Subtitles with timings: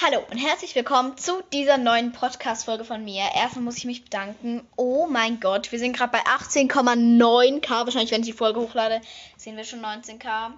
[0.00, 3.24] Hallo und herzlich willkommen zu dieser neuen Podcast-Folge von mir.
[3.34, 4.64] Erstmal muss ich mich bedanken.
[4.76, 7.68] Oh mein Gott, wir sind gerade bei 18,9k.
[7.68, 9.00] Wahrscheinlich, wenn ich die Folge hochlade,
[9.36, 10.52] sehen wir schon 19k.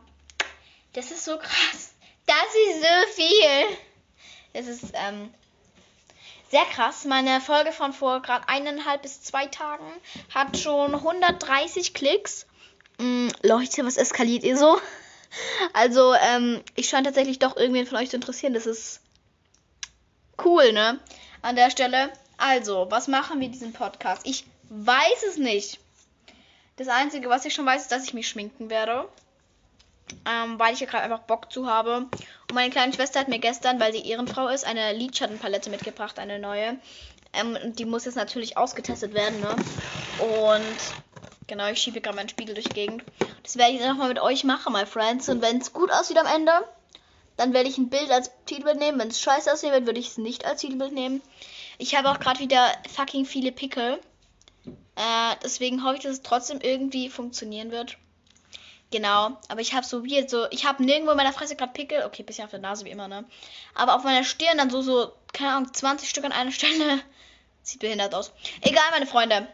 [0.92, 1.94] Das ist so krass.
[2.26, 2.36] Das
[2.68, 3.76] ist so viel.
[4.52, 5.32] Das ist ähm,
[6.50, 7.06] sehr krass.
[7.06, 9.90] Meine Folge von vor gerade eineinhalb bis zwei Tagen
[10.34, 12.44] hat schon 130 Klicks.
[12.98, 14.78] Hm, Leute, was eskaliert ihr so?
[15.72, 18.52] Also, ähm, ich scheine tatsächlich doch irgendwen von euch zu interessieren.
[18.52, 19.00] Das ist
[20.44, 20.98] cool, ne?
[21.42, 22.10] An der Stelle.
[22.36, 24.26] Also, was machen wir in diesem Podcast?
[24.26, 25.78] Ich weiß es nicht.
[26.76, 29.06] Das Einzige, was ich schon weiß, ist, dass ich mich schminken werde.
[30.26, 31.98] Ähm, weil ich ja gerade einfach Bock zu habe.
[31.98, 36.38] Und meine kleine Schwester hat mir gestern, weil sie Ehrenfrau ist, eine Lidschattenpalette mitgebracht, eine
[36.38, 36.78] neue.
[37.32, 39.54] Ähm, die muss jetzt natürlich ausgetestet werden, ne?
[40.24, 43.04] Und genau, ich schiebe gerade meinen Spiegel durch die Gegend.
[43.42, 45.28] Das werde ich jetzt nochmal mit euch machen, my friends.
[45.28, 46.52] Und wenn es gut aussieht am Ende,
[47.40, 48.98] dann werde ich ein Bild als Titelbild nehmen.
[48.98, 51.22] Wenn es scheiße aussehen wird, würde ich es nicht als Titelbild nehmen.
[51.78, 53.98] Ich habe auch gerade wieder fucking viele Pickel.
[54.66, 57.96] Äh, deswegen hoffe ich, dass es trotzdem irgendwie funktionieren wird.
[58.90, 62.04] Genau, aber ich habe so weird, so, ich habe nirgendwo in meiner Fresse gerade Pickel.
[62.04, 63.24] Okay, bisschen auf der Nase wie immer, ne?
[63.74, 67.00] Aber auf meiner Stirn dann so, so, keine Ahnung, 20 Stück an einer Stelle.
[67.62, 68.32] Sieht behindert aus.
[68.60, 69.48] Egal, meine Freunde.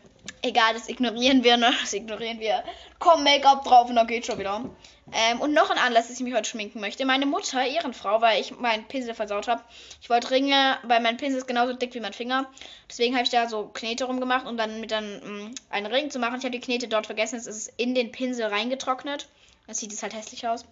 [0.47, 1.73] Egal, das ignorieren wir, ne?
[1.81, 2.63] Das ignorieren wir.
[3.01, 4.65] Komm, Make-up drauf und dann geht schon wieder.
[5.13, 7.05] Ähm, und noch ein Anlass, dass ich mich heute schminken möchte.
[7.05, 9.61] Meine Mutter, Ehrenfrau, weil ich meinen Pinsel versaut habe.
[10.01, 12.49] Ich wollte Ringe, weil mein Pinsel ist genauso dick wie mein Finger.
[12.89, 16.11] Deswegen habe ich da so Knete rumgemacht, um dann mit dann mh, mm, einen Ring
[16.11, 16.39] zu machen.
[16.39, 17.37] Ich habe die Knete dort vergessen.
[17.37, 19.27] Es ist in den Pinsel reingetrocknet.
[19.67, 20.63] Das sieht es halt hässlich aus.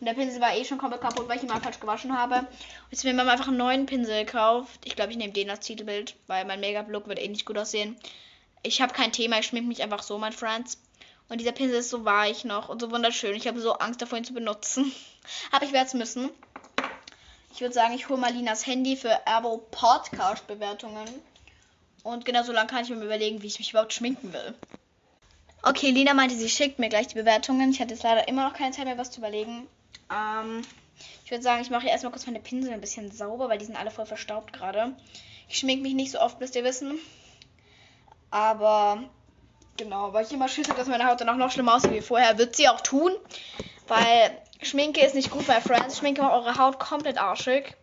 [0.00, 2.34] Und der Pinsel war eh schon komplett kaputt, weil ich ihn mal falsch gewaschen habe.
[2.34, 2.48] Und
[2.90, 4.80] jetzt wenn man einfach einen neuen Pinsel kauft.
[4.84, 7.96] Ich glaube, ich nehme den als Titelbild, weil mein Make-up-Look wird eh nicht gut aussehen.
[8.62, 10.78] Ich habe kein Thema, ich schmink mich einfach so, mein Friends.
[11.28, 13.34] Und dieser Pinsel ist so weich noch und so wunderschön.
[13.34, 14.92] Ich habe so Angst davor, ihn zu benutzen.
[15.52, 16.30] Aber ich werde es müssen.
[17.54, 21.08] Ich würde sagen, ich hole mal Linas Handy für Erbo Podcast Bewertungen.
[22.02, 24.54] Und genau so lange kann ich mir überlegen, wie ich mich überhaupt schminken will.
[25.62, 27.70] Okay, Lina meinte, sie schickt mir gleich die Bewertungen.
[27.70, 29.66] Ich hatte jetzt leider immer noch keine Zeit mehr, was zu überlegen.
[30.10, 30.62] Ähm,
[31.24, 33.76] ich würde sagen, ich mache erstmal kurz meine Pinsel ein bisschen sauber, weil die sind
[33.76, 34.96] alle voll verstaubt gerade.
[35.48, 36.98] Ich schminke mich nicht so oft, müsst ihr wissen.
[38.30, 39.04] Aber
[39.80, 42.02] Genau, weil ich immer Schiss habe, dass meine Haut dann auch noch schlimmer aussieht wie
[42.02, 42.36] vorher.
[42.36, 43.12] Wird sie auch tun,
[43.88, 44.30] weil
[44.60, 45.96] Schminke ist nicht gut bei Friends.
[45.96, 47.74] Schminke macht eure Haut komplett arschig.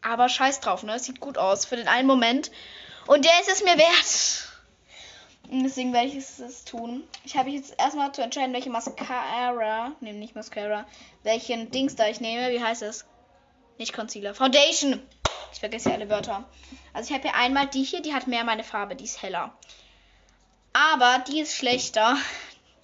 [0.00, 0.96] Aber scheiß drauf, ne?
[1.00, 2.52] Sieht gut aus für den einen Moment.
[3.08, 4.48] Und der ist es mir wert.
[5.50, 7.02] Und deswegen werde ich es, es tun.
[7.24, 10.86] Ich habe jetzt erstmal zu entscheiden, welche Mascara, ne, nicht Mascara,
[11.24, 12.52] welchen Dings da ich nehme.
[12.52, 13.06] Wie heißt es?
[13.76, 14.36] Nicht Concealer.
[14.36, 15.02] Foundation.
[15.52, 16.44] Ich vergesse ja alle Wörter.
[16.98, 19.56] Also ich habe hier einmal die hier, die hat mehr meine Farbe, die ist heller.
[20.72, 22.16] Aber die ist schlechter.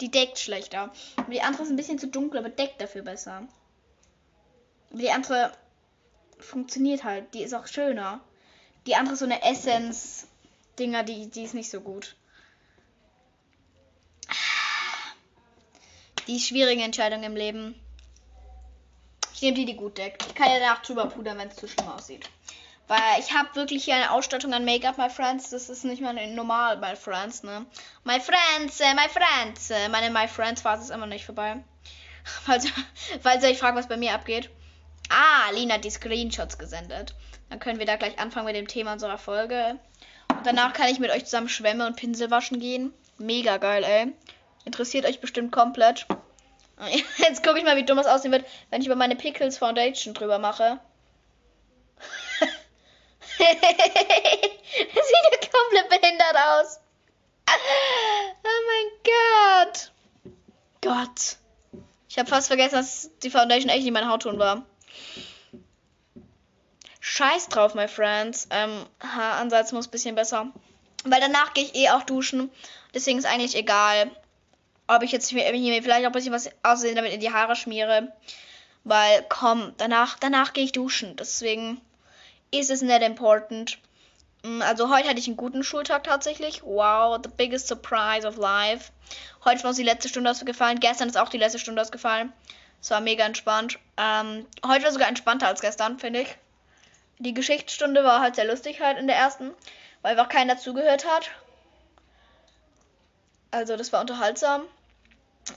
[0.01, 0.91] Die deckt schlechter.
[1.15, 3.47] Und die andere ist ein bisschen zu dunkel, aber deckt dafür besser.
[4.89, 5.53] Aber die andere
[6.37, 7.33] funktioniert halt.
[7.33, 8.19] Die ist auch schöner.
[8.87, 12.17] Die andere ist so eine Essence-Dinger, die, die ist nicht so gut.
[16.27, 17.75] Die schwierige Entscheidung im Leben.
[19.33, 20.25] Ich nehme die, die gut deckt.
[20.25, 22.29] Ich kann ja danach drüber pudern, wenn es zu schlimm aussieht.
[22.87, 25.49] Weil ich habe wirklich hier eine Ausstattung an Make-up, my friends.
[25.49, 27.65] Das ist nicht mal normal, my friends, ne?
[28.03, 29.71] My friends, äh, my friends.
[29.71, 31.63] Äh, meine my friends Phase ist immer nicht vorbei.
[32.23, 32.67] falls,
[33.21, 34.49] falls ihr euch fragt, was bei mir abgeht.
[35.09, 37.15] Ah, Lina hat die Screenshots gesendet.
[37.49, 39.79] Dann können wir da gleich anfangen mit dem Thema unserer Folge.
[40.29, 42.93] Und danach kann ich mit euch zusammen Schwämme und Pinsel waschen gehen.
[43.17, 44.13] Mega geil, ey.
[44.65, 46.07] Interessiert euch bestimmt komplett.
[47.17, 50.13] Jetzt gucke ich mal, wie dumm es aussehen wird, wenn ich über meine Pickles Foundation
[50.13, 50.79] drüber mache.
[54.93, 56.79] das sieht ja komplett behindert aus.
[58.43, 59.91] Oh mein Gott.
[60.81, 61.37] Gott.
[62.09, 64.65] Ich habe fast vergessen, dass die Foundation echt nicht mein Hautton war.
[67.01, 68.47] Scheiß drauf, my friends.
[68.49, 70.47] Ähm, Haaransatz muss ein bisschen besser.
[71.03, 72.49] Weil danach gehe ich eh auch duschen.
[72.93, 74.09] Deswegen ist eigentlich egal,
[74.87, 78.11] ob ich jetzt mir vielleicht auch ein bisschen was aussehen damit in die Haare schmiere.
[78.83, 81.15] Weil, komm, danach, danach gehe ich duschen.
[81.15, 81.81] Deswegen
[82.51, 83.77] ist es nicht important.
[84.43, 86.63] Mm, also heute hatte ich einen guten Schultag tatsächlich.
[86.63, 88.91] Wow, the biggest surprise of life.
[89.43, 90.79] Heute ist uns die letzte Stunde ausgefallen.
[90.79, 92.31] Gestern ist auch die letzte Stunde ausgefallen.
[92.81, 93.79] Es war mega entspannt.
[93.97, 96.37] Ähm, heute war sogar entspannter als gestern, finde ich.
[97.17, 99.51] Die Geschichtsstunde war halt sehr lustig halt in der ersten,
[100.01, 101.31] weil einfach keiner zugehört hat.
[103.51, 104.63] Also das war unterhaltsam.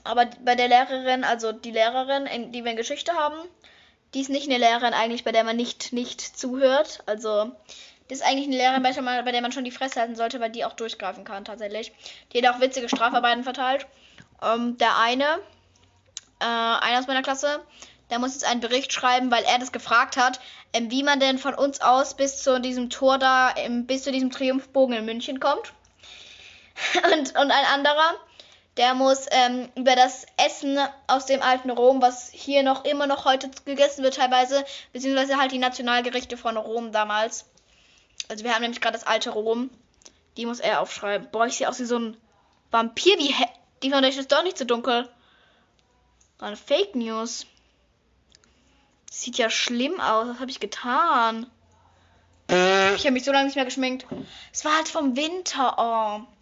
[0.03, 3.37] Aber bei der Lehrerin, also die Lehrerin, die wir in Geschichte haben,
[4.13, 7.03] die ist nicht eine Lehrerin eigentlich, bei der man nicht, nicht zuhört.
[7.05, 7.51] Also,
[8.07, 10.65] das ist eigentlich eine Lehrerin, bei der, man, schon die Fresse halten sollte, weil die
[10.65, 11.91] auch durchgreifen kann tatsächlich.
[12.33, 13.85] Die hat auch witzige Strafarbeiten verteilt.
[14.41, 15.39] Ähm, der eine,
[16.39, 17.61] äh, einer aus meiner Klasse,
[18.09, 20.39] der muss jetzt einen Bericht schreiben, weil er das gefragt hat,
[20.73, 24.11] ähm, wie man denn von uns aus bis zu diesem Tor da, ähm, bis zu
[24.11, 25.73] diesem Triumphbogen in München kommt.
[27.11, 28.15] Und, und ein anderer,
[28.77, 30.77] der muss ähm, über das Essen
[31.07, 34.63] aus dem alten Rom, was hier noch immer noch heute gegessen wird teilweise,
[34.93, 37.45] beziehungsweise halt die Nationalgerichte von Rom damals.
[38.29, 39.69] Also wir haben nämlich gerade das alte Rom.
[40.37, 41.27] Die muss er aufschreiben.
[41.31, 42.17] Boah, ich sehe aus wie so ein
[42.71, 43.17] Vampir.
[43.17, 43.33] Wie
[43.83, 45.09] die Foundation ist doch nicht so dunkel.
[46.37, 47.47] Eine Fake News.
[49.11, 50.27] Sieht ja schlimm aus.
[50.29, 51.47] Was habe ich getan?
[52.47, 52.55] Ich
[53.05, 54.07] habe mich so lange nicht mehr geschminkt.
[54.51, 55.75] Es war halt vom Winter.
[55.77, 56.38] Oh.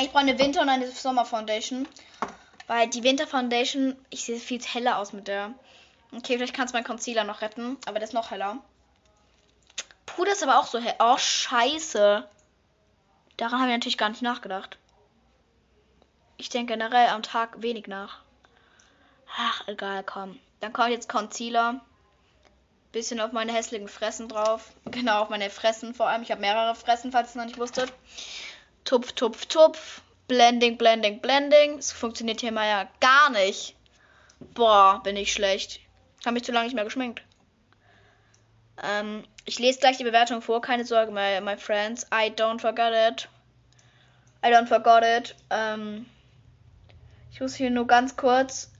[0.00, 1.86] Ich brauche eine Winter- und eine Sommer-Foundation.
[2.66, 5.54] Weil die Winter-Foundation, ich sehe viel heller aus mit der.
[6.12, 7.76] Okay, vielleicht kannst du meinen Concealer noch retten.
[7.86, 8.58] Aber der ist noch heller.
[10.06, 10.94] Puder ist aber auch so hell.
[10.98, 12.28] Oh, scheiße.
[13.36, 14.78] Daran habe ich natürlich gar nicht nachgedacht.
[16.36, 18.20] Ich denke generell am Tag wenig nach.
[19.36, 20.38] Ach, egal, komm.
[20.60, 21.80] Dann kommt jetzt Concealer.
[22.92, 24.72] Bisschen auf meine hässlichen Fressen drauf.
[24.84, 26.22] Genau, auf meine Fressen vor allem.
[26.22, 27.92] Ich habe mehrere Fressen, falls ihr es noch nicht wusstet.
[28.84, 30.02] Tupf, tupf, tupf.
[30.26, 31.78] Blending, blending, blending.
[31.78, 33.74] Es funktioniert hier mal ja gar nicht.
[34.54, 35.80] Boah, bin ich schlecht.
[36.24, 37.22] Habe mich zu lange nicht mehr geschminkt.
[38.82, 40.60] Ähm, ich lese gleich die Bewertung vor.
[40.60, 42.06] Keine Sorge, my, my friends.
[42.12, 43.28] I don't forget it.
[44.44, 45.36] I don't forget it.
[45.50, 46.06] Ähm,
[47.32, 48.70] ich muss hier nur ganz kurz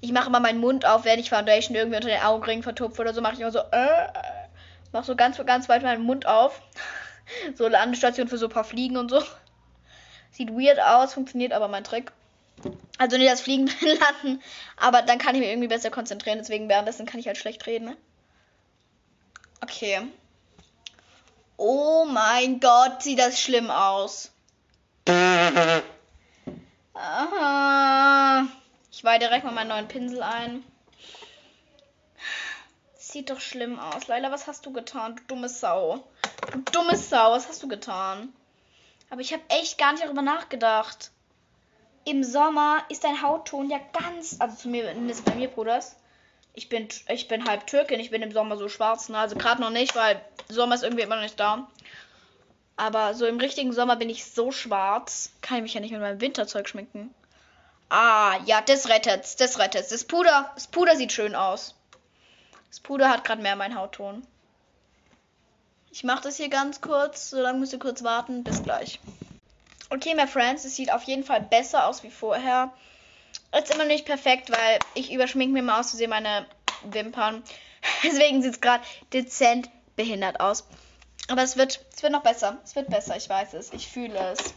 [0.00, 3.12] ich mache immer meinen Mund auf, wenn ich Foundation irgendwie unter den Augenringen vertupfe oder
[3.12, 4.08] so, mache ich immer so, äh,
[4.92, 6.60] mache so ganz, ganz weit meinen Mund auf.
[7.54, 9.22] so Landestation für so ein paar Fliegen und so.
[10.30, 12.12] Sieht weird aus, funktioniert aber mein Trick.
[12.98, 14.42] Also nicht das Fliegen landen,
[14.76, 17.86] aber dann kann ich mich irgendwie besser konzentrieren, deswegen währenddessen kann ich halt schlecht reden.
[17.86, 17.96] Ne?
[19.62, 20.02] Okay.
[21.56, 24.30] Oh mein Gott, sieht das schlimm aus.
[26.94, 28.46] Aha.
[28.92, 30.62] Ich weihe direkt mal meinen neuen Pinsel ein.
[32.98, 34.06] Sieht doch schlimm aus.
[34.08, 35.16] Leila, was hast du getan?
[35.16, 36.04] Du dumme Sau.
[36.52, 38.32] Du dumme Sau, was hast du getan?
[39.10, 41.10] Aber ich habe echt gar nicht darüber nachgedacht.
[42.04, 45.96] Im Sommer ist dein Hautton ja ganz, also zumindest bei mir, Bruders.
[46.54, 49.18] Ich bin, ich bin halb Türkin, ich bin im Sommer so schwarz, ne?
[49.18, 51.68] Also gerade noch nicht, weil Sommer ist irgendwie immer noch nicht da.
[52.76, 56.00] Aber so im richtigen Sommer bin ich so schwarz, kann ich mich ja nicht mit
[56.00, 57.14] meinem Winterzeug schminken.
[57.90, 59.90] Ah, ja, das rettet's, das rettet's.
[59.90, 61.74] Das Puder, das Puder sieht schön aus.
[62.68, 64.26] Das Puder hat gerade mehr mein Hautton.
[65.92, 68.44] Ich mache das hier ganz kurz, so lange müsst ihr kurz warten.
[68.44, 69.00] Bis gleich.
[69.90, 72.72] Okay, my friends, es sieht auf jeden Fall besser aus wie vorher.
[73.56, 76.46] Ist immer nicht perfekt, weil ich überschminke mir mal aus Versehen meine
[76.84, 77.42] Wimpern.
[78.04, 80.64] Deswegen sieht es gerade dezent behindert aus.
[81.28, 82.58] Aber es wird, es wird noch besser.
[82.64, 83.72] Es wird besser, ich weiß es.
[83.72, 84.54] Ich fühle es.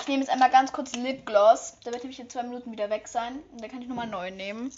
[0.00, 1.74] Ich nehme jetzt einmal ganz kurz Lipgloss.
[1.82, 3.40] Da wird nämlich in zwei Minuten wieder weg sein.
[3.50, 4.72] Und dann kann ich nochmal neu nehmen.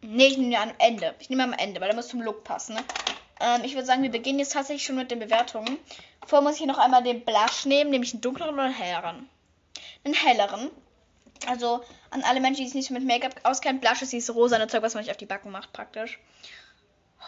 [0.00, 1.14] Ne, ich nehme am Ende.
[1.20, 2.74] Ich nehme am Ende, weil der muss zum Look passen.
[2.74, 2.84] Ne?
[3.40, 5.78] Ähm, ich würde sagen, wir beginnen jetzt tatsächlich schon mit den Bewertungen.
[6.26, 9.28] Vorher muss ich noch einmal den Blush nehmen, nämlich einen dunkleren oder einen helleren.
[10.04, 10.70] Einen helleren.
[11.46, 14.82] Also an alle Menschen, die sich nicht mit Make-up auskennen, Blush ist dieses rosa Zeug,
[14.82, 16.20] was man nicht auf die Backen macht, praktisch.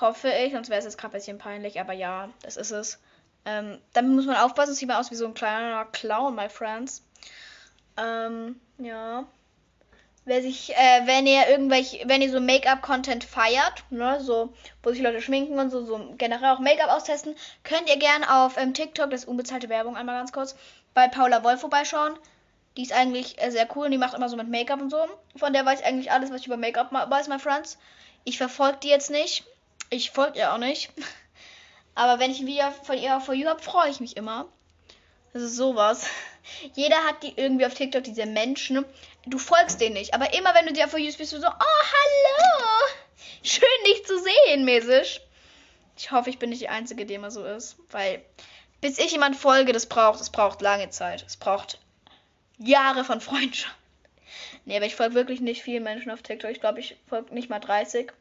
[0.00, 2.98] Hoffe ich, sonst wäre es jetzt gerade ein bisschen peinlich, aber ja, das ist es.
[3.44, 7.02] Ähm, damit muss man aufpassen, sieht mal aus wie so ein kleiner Clown, my friends.
[7.96, 9.26] Ähm, ja.
[10.26, 15.02] Wer sich, äh, wenn ihr irgendwelche, wenn ihr so Make-up-Content feiert, ne, so, wo sich
[15.02, 19.10] Leute schminken und so, so generell auch Make-up austesten, könnt ihr gerne auf ähm, TikTok,
[19.10, 20.56] das ist unbezahlte Werbung, einmal ganz kurz,
[20.94, 22.18] bei Paula Wolf vorbeischauen.
[22.76, 25.06] Die ist eigentlich äh, sehr cool und die macht immer so mit Make-up und so.
[25.36, 27.78] Von der weiß ich eigentlich alles, was ich über Make-up weiß, my friends.
[28.24, 29.44] Ich verfolge die jetzt nicht.
[29.90, 30.90] Ich folge ihr auch nicht.
[31.94, 34.48] Aber wenn ich ein Video von ihr auf For You habe, freue ich mich immer.
[35.32, 36.06] Das ist sowas.
[36.74, 38.84] Jeder hat die irgendwie auf TikTok, diese Menschen.
[39.26, 40.14] Du folgst denen nicht.
[40.14, 42.64] Aber immer wenn du dir auf You bist, du so, oh, hallo.
[43.42, 45.20] Schön, dich zu sehen, mäßig.
[45.96, 47.76] Ich hoffe, ich bin nicht die Einzige, die immer so ist.
[47.90, 48.24] Weil,
[48.80, 51.24] bis ich jemand folge, das braucht, es braucht lange Zeit.
[51.26, 51.78] Es braucht
[52.58, 53.76] Jahre von Freundschaft.
[54.64, 56.50] Nee, aber ich folge wirklich nicht vielen Menschen auf TikTok.
[56.50, 58.12] Ich glaube, ich folge nicht mal 30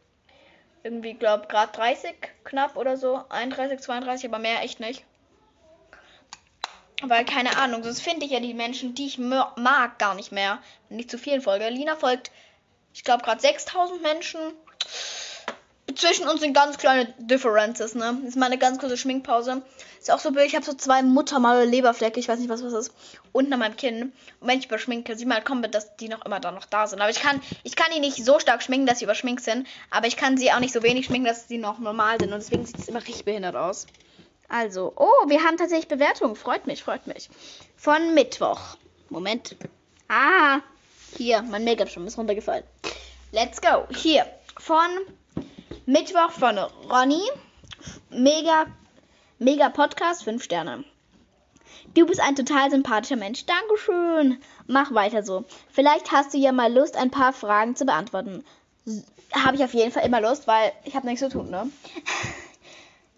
[0.84, 3.24] irgendwie, glaube gerade 30 knapp oder so.
[3.30, 5.06] 31, 32, aber mehr echt nicht.
[7.06, 10.60] Weil, keine Ahnung, sonst finde ich ja die Menschen, die ich mag, gar nicht mehr.
[10.90, 11.68] Ich zu vielen folge.
[11.70, 12.32] Lina folgt,
[12.94, 14.40] ich glaube, gerade 6000 Menschen
[15.96, 18.18] zwischen uns sind ganz kleine Differences, ne?
[18.22, 19.62] Das ist mal eine ganz kurze Schminkpause.
[20.00, 22.74] Ist auch so blöd, ich habe so zwei Muttermale Leberflecke, ich weiß nicht, was das
[22.74, 22.94] ist,
[23.32, 24.14] unten an meinem Kinn.
[24.40, 26.88] Und wenn ich überschminke, sieht man halt komplett, dass die noch immer da noch da
[26.88, 27.02] sind.
[27.02, 30.08] Aber ich kann, ich kann die nicht so stark schminken, dass sie überschminkt sind, aber
[30.08, 32.34] ich kann sie auch nicht so wenig schminken, dass sie noch normal sind.
[32.34, 33.88] Und deswegen sieht es immer richtig behindert aus.
[34.50, 36.36] Also, oh, wir haben tatsächlich Bewertungen.
[36.36, 37.30] Freut mich, freut mich.
[37.76, 38.78] Von Mittwoch.
[39.10, 39.56] Moment.
[40.08, 40.60] Ah,
[41.18, 42.64] hier, mein Make-up schon ist runtergefallen.
[43.32, 43.88] Let's go.
[43.96, 44.26] Hier
[44.60, 44.90] von
[45.86, 47.22] Mittwoch von Ronny.
[48.10, 48.66] Mega,
[49.40, 50.84] mega Podcast, 5 Sterne.
[51.94, 53.46] Du bist ein total sympathischer Mensch.
[53.46, 54.42] Dankeschön.
[54.68, 55.46] Mach weiter so.
[55.72, 58.44] Vielleicht hast du ja mal Lust, ein paar Fragen zu beantworten.
[59.34, 61.70] Habe ich auf jeden Fall immer Lust, weil ich habe nichts zu tun, ne?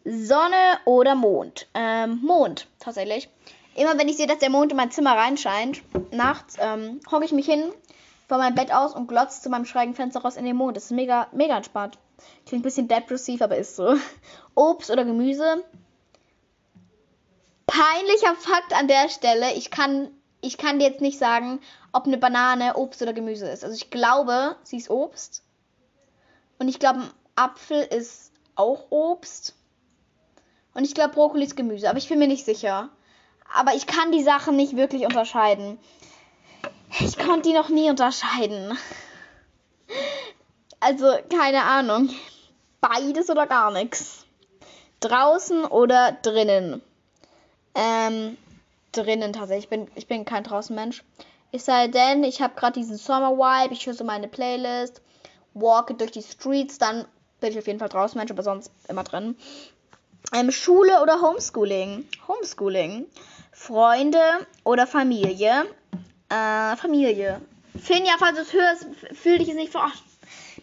[0.05, 1.67] Sonne oder Mond?
[1.73, 3.27] Ähm, Mond, tatsächlich.
[3.75, 5.81] Immer wenn ich sehe, dass der Mond in mein Zimmer reinscheint,
[6.11, 7.73] nachts, ähm, hocke ich mich hin
[8.27, 10.77] von meinem Bett aus und glotze zu meinem schrägen Fenster raus in den Mond.
[10.77, 11.97] Das ist mega, mega entspannt.
[12.45, 13.95] Klingt ein bisschen depressiv, aber ist so.
[14.55, 15.63] Obst oder Gemüse?
[17.65, 19.53] Peinlicher Fakt an der Stelle.
[19.53, 20.09] Ich kann,
[20.41, 21.59] ich kann dir jetzt nicht sagen,
[21.91, 23.63] ob eine Banane Obst oder Gemüse ist.
[23.63, 25.43] Also ich glaube, sie ist Obst.
[26.59, 29.55] Und ich glaube, ein Apfel ist auch Obst.
[30.75, 31.89] Und ich glaube, Brokkoli ist Gemüse.
[31.89, 32.89] Aber ich bin mir nicht sicher.
[33.51, 35.79] Aber ich kann die Sachen nicht wirklich unterscheiden.
[36.99, 38.77] Ich konnte die noch nie unterscheiden.
[40.79, 42.09] Also, keine Ahnung.
[42.81, 44.25] Beides oder gar nichts.
[44.99, 46.81] Draußen oder drinnen?
[47.73, 48.37] Ähm,
[48.91, 49.65] drinnen tatsächlich.
[49.65, 51.03] Ich bin, ich bin kein Draußenmensch.
[51.51, 55.01] Es sei denn, ich habe gerade diesen Summer-Vibe, ich höre so meine Playlist,
[55.53, 57.05] walke durch die Streets, dann
[57.39, 59.37] bin ich auf jeden Fall draußen Mensch, aber sonst immer drin.
[60.33, 62.05] Ähm, Schule oder Homeschooling?
[62.27, 63.05] Homeschooling.
[63.51, 64.21] Freunde
[64.63, 65.65] oder Familie?
[66.29, 67.41] Äh, Familie.
[67.81, 70.03] Finja, falls du es hörst, fühl dich jetzt nicht verarscht.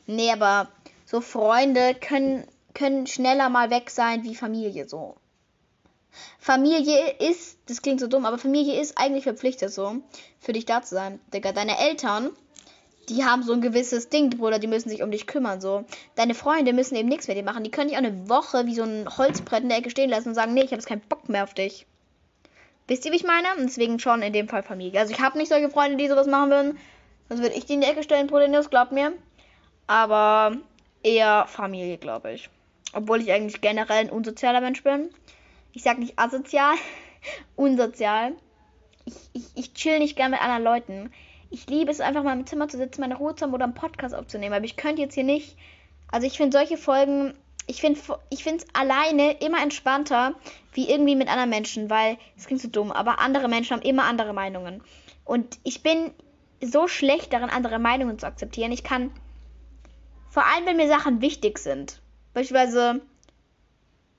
[0.07, 0.69] Nee, aber
[1.07, 5.17] so Freunde können, können schneller mal weg sein wie Familie so.
[6.39, 9.97] Familie ist, das klingt so dumm, aber Familie ist eigentlich verpflichtet so,
[10.41, 11.21] für dich da zu sein.
[11.33, 12.31] Digga, deine Eltern,
[13.09, 15.85] die haben so ein gewisses Ding, Bruder, die müssen sich um dich kümmern, so.
[16.15, 17.65] Deine Freunde müssen eben nichts mit dir machen.
[17.65, 20.29] Die können dich auch eine Woche wie so ein Holzbrett in der Ecke stehen lassen
[20.29, 21.87] und sagen, nee, ich habe jetzt keinen Bock mehr auf dich.
[22.89, 23.49] Wisst ihr, wie ich meine?
[23.57, 25.01] Und deswegen schon in dem Fall Familie.
[25.01, 26.79] Also ich habe nicht solche Freunde, die sowas machen würden.
[27.29, 29.13] Sonst würde ich die in die Ecke stellen, Bruder, glaubt mir.
[29.87, 30.57] Aber
[31.03, 32.51] eher Familie, glaube ich.
[32.93, 35.11] Obwohl ich eigentlich generell ein unsozialer Mensch bin.
[35.73, 36.75] Ich sag nicht asozial,
[37.57, 38.35] unsozial.
[39.05, 41.13] Ich, ich, ich chill nicht gern mit anderen Leuten.
[41.53, 43.75] Ich liebe es einfach mal im Zimmer zu sitzen, meine Ruhe zu haben oder einen
[43.75, 44.55] Podcast aufzunehmen.
[44.55, 45.57] Aber ich könnte jetzt hier nicht.
[46.11, 47.35] Also ich finde solche Folgen,
[47.67, 50.35] ich finde ich es alleine immer entspannter,
[50.73, 54.05] wie irgendwie mit anderen Menschen, weil es klingt so dumm, aber andere Menschen haben immer
[54.05, 54.83] andere Meinungen.
[55.27, 56.13] Und ich bin
[56.63, 58.73] so schlecht darin, andere Meinungen zu akzeptieren.
[58.73, 59.11] Ich kann,
[60.31, 62.01] vor allem wenn mir Sachen wichtig sind,
[62.33, 63.03] beispielsweise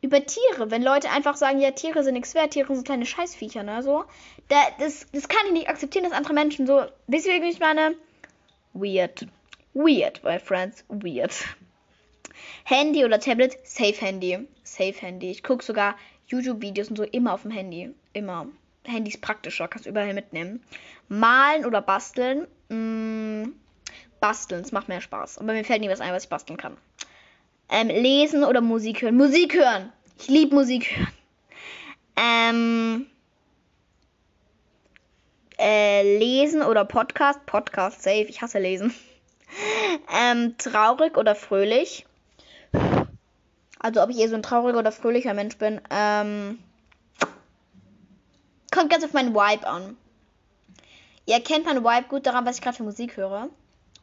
[0.04, 0.70] über Tiere.
[0.70, 4.04] Wenn Leute einfach sagen, ja, Tiere sind nichts wert, Tiere sind kleine Scheißviecher, ne, so.
[4.50, 7.60] Da, das, das kann ich nicht akzeptieren, dass andere Menschen so, wisst ihr, wie ich
[7.60, 7.96] meine?
[8.74, 9.26] Weird.
[9.74, 11.34] Weird, my friends, weird.
[12.66, 14.46] Handy oder Tablet, safe Handy.
[14.64, 15.32] Safe Handy.
[15.32, 15.96] Ich gucke sogar
[16.28, 17.94] YouTube-Videos und so immer auf dem Handy.
[18.12, 18.48] Immer.
[18.86, 20.62] Handy ist praktischer, kannst überall mitnehmen.
[21.08, 22.48] Malen oder basteln?
[22.68, 23.54] Mm,
[24.20, 25.38] basteln, es macht mehr Spaß.
[25.38, 26.78] Aber mir fällt nie was ein, was ich basteln kann.
[27.70, 29.18] Ähm, lesen oder Musik hören?
[29.18, 29.92] Musik hören.
[30.20, 31.14] Ich liebe Musik hören.
[32.16, 33.08] Ähm,
[35.60, 37.46] äh, lesen oder Podcast?
[37.46, 38.26] Podcast, safe.
[38.30, 38.94] Ich hasse lesen.
[40.12, 42.08] Ähm, traurig oder fröhlich?
[43.78, 45.80] Also ob ich eher so ein trauriger oder fröhlicher Mensch bin.
[45.92, 46.58] Ähm,
[48.74, 49.96] kommt ganz auf meinen Vibe an.
[51.26, 53.50] Ihr erkennt meinen Vibe gut daran, was ich gerade für Musik höre.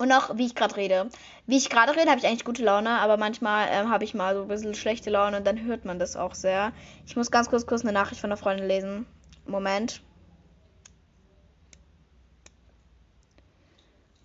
[0.01, 1.11] Und auch, wie ich gerade rede.
[1.47, 4.35] Wie ich gerade rede, habe ich eigentlich gute Laune, aber manchmal ähm, habe ich mal
[4.35, 6.73] so ein bisschen schlechte Laune und dann hört man das auch sehr.
[7.05, 9.05] Ich muss ganz kurz, kurz eine Nachricht von einer Freundin lesen.
[9.45, 10.01] Moment.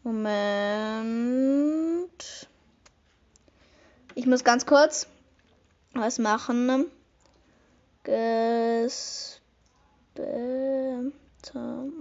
[0.04, 0.48] Moment.
[4.14, 5.08] Ich muss ganz kurz
[5.94, 6.86] was machen.
[8.04, 9.42] Gespäter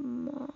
[0.01, 0.55] mal.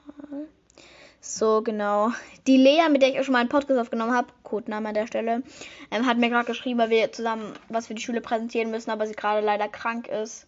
[1.21, 2.11] So, genau.
[2.47, 5.07] Die Lea, mit der ich auch schon mal einen Podcast aufgenommen habe, Codename an der
[5.07, 5.43] Stelle,
[5.91, 9.07] ähm, hat mir gerade geschrieben, weil wir zusammen was für die Schule präsentieren müssen, aber
[9.07, 10.47] sie gerade leider krank ist.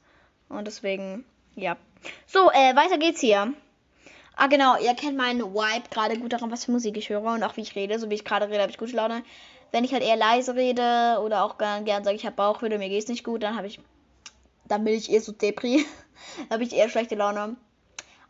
[0.49, 1.25] Und deswegen,
[1.57, 1.77] ja.
[2.27, 3.53] So, äh, weiter geht's hier.
[4.37, 7.43] Ah, genau, ihr kennt meinen Vibe gerade gut daran, was für Musik ich höre und
[7.43, 7.99] auch wie ich rede.
[7.99, 9.23] So wie ich gerade rede, habe ich gute Laune.
[9.73, 12.89] Wenn ich halt eher leise rede oder auch gern, gern sage, ich habe Bauchweh, mir
[12.89, 13.81] geht's nicht gut, dann habe ich,
[14.67, 15.85] dann bin ich eher so Depri.
[16.49, 17.57] dann habe ich eher schlechte Laune.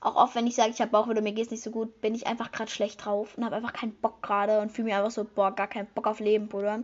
[0.00, 2.14] Auch oft, wenn ich sage, ich habe Bauchweh oder mir geht's nicht so gut, bin
[2.14, 5.10] ich einfach gerade schlecht drauf und habe einfach keinen Bock gerade und fühle mich einfach
[5.10, 6.82] so, boah, gar keinen Bock auf Leben, Bruder.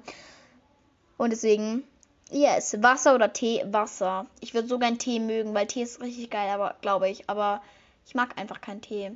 [1.17, 1.85] Und deswegen,
[2.31, 3.65] yes, Wasser oder Tee?
[3.71, 4.27] Wasser.
[4.41, 7.31] Ich würde so gern Tee mögen, weil Tee ist richtig geil, aber glaube ich.
[7.31, 7.63] Aber
[8.07, 9.13] ich mag einfach keinen Tee.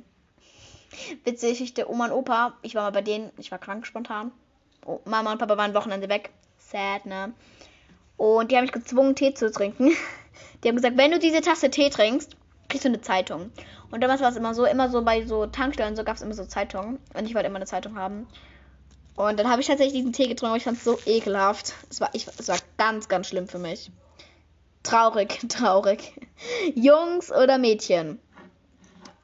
[1.23, 4.31] Witzige Geschichte, Oma und Opa, ich war mal bei denen, ich war krank spontan.
[4.85, 6.31] Oh, Mama und Papa waren Wochenende weg.
[6.57, 7.33] Sad, ne?
[8.17, 9.91] Und die haben mich gezwungen, Tee zu trinken.
[10.63, 12.35] Die haben gesagt, wenn du diese Tasse Tee trinkst,
[12.71, 13.51] kriegst du eine Zeitung.
[13.91, 16.33] Und damals war es immer so, immer so bei so Tankstellen so gab es immer
[16.33, 16.99] so Zeitungen.
[17.13, 18.27] Und ich wollte immer eine Zeitung haben.
[19.15, 21.75] Und dann habe ich tatsächlich diesen Tee getrunken, aber ich fand es so ekelhaft.
[21.89, 23.91] Es war, ich, es war ganz, ganz schlimm für mich.
[24.83, 26.13] Traurig, traurig.
[26.73, 28.19] Jungs oder Mädchen?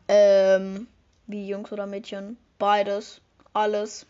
[0.07, 0.87] Ähm,
[1.25, 2.37] wie Jungs oder Mädchen?
[2.59, 3.21] Beides.
[3.53, 4.05] Alles.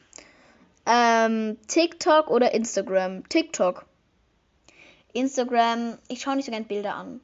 [0.86, 3.28] Ähm, TikTok oder Instagram?
[3.30, 3.86] TikTok.
[5.14, 7.22] Instagram, ich schaue nicht so gern Bilder an.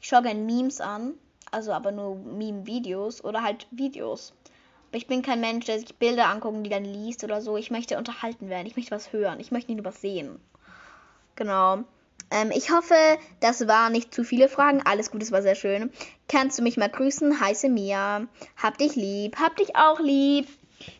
[0.00, 1.14] Ich schaue gern Memes an.
[1.50, 4.32] Also aber nur Meme-Videos oder halt Videos.
[4.88, 7.56] Aber ich bin kein Mensch, der sich Bilder anguckt und die dann liest oder so.
[7.56, 8.66] Ich möchte unterhalten werden.
[8.66, 9.40] Ich möchte was hören.
[9.40, 10.38] Ich möchte nicht nur was sehen.
[11.34, 11.84] Genau.
[12.30, 12.94] Ähm, ich hoffe,
[13.40, 14.82] das waren nicht zu viele Fragen.
[14.84, 15.92] Alles gut, es war sehr schön.
[16.28, 17.40] Kannst du mich mal grüßen?
[17.40, 18.26] Heiße Mia.
[18.56, 19.36] Hab dich lieb.
[19.38, 20.48] Hab dich auch lieb.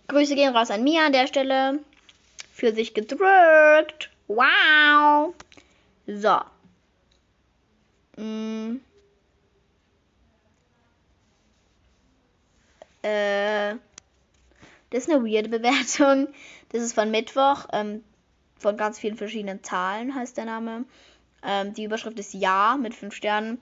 [0.08, 1.80] Grüße gehen raus an Mia an der Stelle.
[2.52, 4.10] Für sich gedrückt.
[4.28, 5.34] Wow.
[6.06, 6.40] So.
[8.16, 8.80] Mm.
[13.06, 13.76] Äh,
[14.90, 16.28] das ist eine weirde Bewertung.
[16.70, 17.66] Das ist von Mittwoch.
[17.72, 18.02] Ähm,
[18.58, 20.84] von ganz vielen verschiedenen Zahlen heißt der Name.
[21.42, 23.60] Ähm, die Überschrift ist Ja mit 5 Sternen.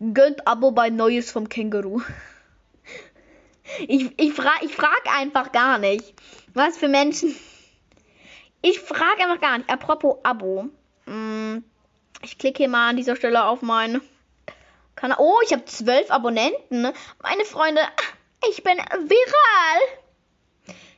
[0.00, 2.02] Gönnt Abo bei Neues vom Känguru.
[3.88, 6.12] Ich, ich frage ich frag einfach gar nicht.
[6.52, 7.34] Was für Menschen.
[8.60, 9.70] Ich frage einfach gar nicht.
[9.70, 10.68] Apropos Abo.
[11.06, 11.64] Mm,
[12.20, 14.02] ich klicke hier mal an dieser Stelle auf meinen
[14.96, 15.16] Kanal.
[15.18, 16.92] Oh, ich habe zwölf Abonnenten.
[17.22, 17.80] Meine Freunde,
[18.50, 19.80] ich bin viral.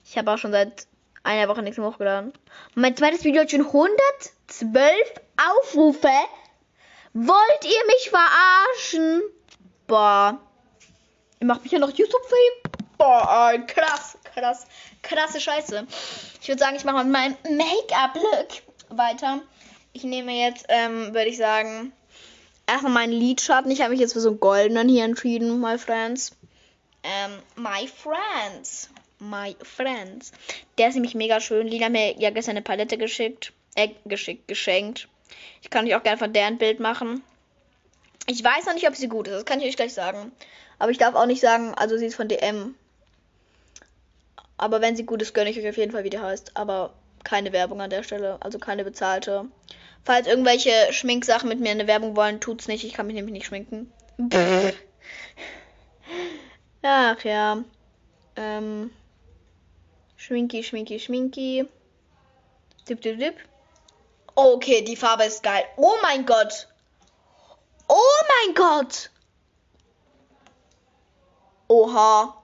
[0.04, 0.86] Ich habe auch schon seit
[1.22, 2.32] einer Woche nichts mehr hochgeladen.
[2.74, 4.94] Mein zweites Video hat schon 112
[5.36, 6.08] Aufrufe.
[7.12, 9.22] Wollt ihr mich verarschen?
[9.86, 10.38] Boah.
[11.40, 12.72] Ihr macht mich ja noch YouTube-Fame.
[12.98, 14.66] Boah, krass, krass,
[15.02, 15.86] krasse Scheiße.
[16.40, 19.40] Ich würde sagen, ich mache mal meinen Make-up-Look weiter.
[19.92, 21.92] Ich nehme jetzt, ähm, würde ich sagen,
[22.66, 23.70] erstmal meinen Lidschatten.
[23.70, 26.32] Ich habe mich jetzt für so einen goldenen hier entschieden, my friends.
[27.06, 28.90] Ähm, my friends.
[29.20, 30.32] My friends.
[30.76, 31.68] Der ist nämlich mega schön.
[31.68, 33.52] Lila hat mir ja gestern eine Palette geschickt.
[33.76, 35.08] Äh, geschickt, geschenkt.
[35.62, 37.22] Ich kann euch auch gerne von der ein Bild machen.
[38.26, 39.34] Ich weiß noch nicht, ob sie gut ist.
[39.34, 40.32] Das kann ich euch gleich sagen.
[40.78, 42.74] Aber ich darf auch nicht sagen, also sie ist von DM.
[44.58, 46.56] Aber wenn sie gut ist, gönne ich euch auf jeden Fall, wie die heißt.
[46.56, 46.92] Aber
[47.22, 48.38] keine Werbung an der Stelle.
[48.40, 49.44] Also keine bezahlte.
[50.04, 52.84] Falls irgendwelche Schminksachen mit mir eine Werbung wollen, tut's nicht.
[52.84, 53.92] Ich kann mich nämlich nicht schminken.
[56.88, 57.64] Ach ja.
[58.36, 58.92] Ähm.
[60.16, 61.68] Schminki, schminki, schminki.
[62.88, 63.36] Dip, dip, dip.
[64.36, 65.64] Okay, die Farbe ist geil.
[65.76, 66.68] Oh mein Gott.
[67.88, 69.10] Oh mein Gott.
[71.66, 72.40] Oha.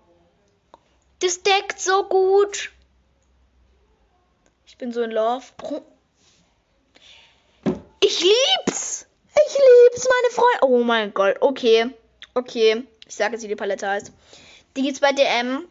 [1.20, 2.72] Das deckt so gut.
[4.66, 5.46] Ich bin so in Love.
[8.00, 9.07] Ich lieb's.
[9.35, 10.59] Ich lieb's, meine Freunde.
[10.62, 11.37] Oh mein Gott.
[11.40, 11.94] Okay.
[12.35, 12.88] Okay.
[13.12, 14.11] Ich sage jetzt, wie die Palette heißt.
[14.75, 15.68] Die gibt's bei DM.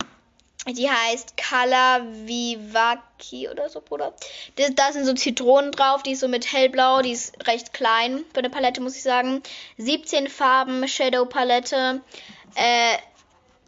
[0.67, 4.13] Die heißt Color Vivaki oder so, Bruder.
[4.75, 6.03] Da sind so Zitronen drauf.
[6.03, 7.01] Die ist so mit hellblau.
[7.01, 9.41] Die ist recht klein für eine Palette, muss ich sagen.
[9.79, 12.01] 17 Farben, Shadow Palette.
[12.53, 12.97] Äh,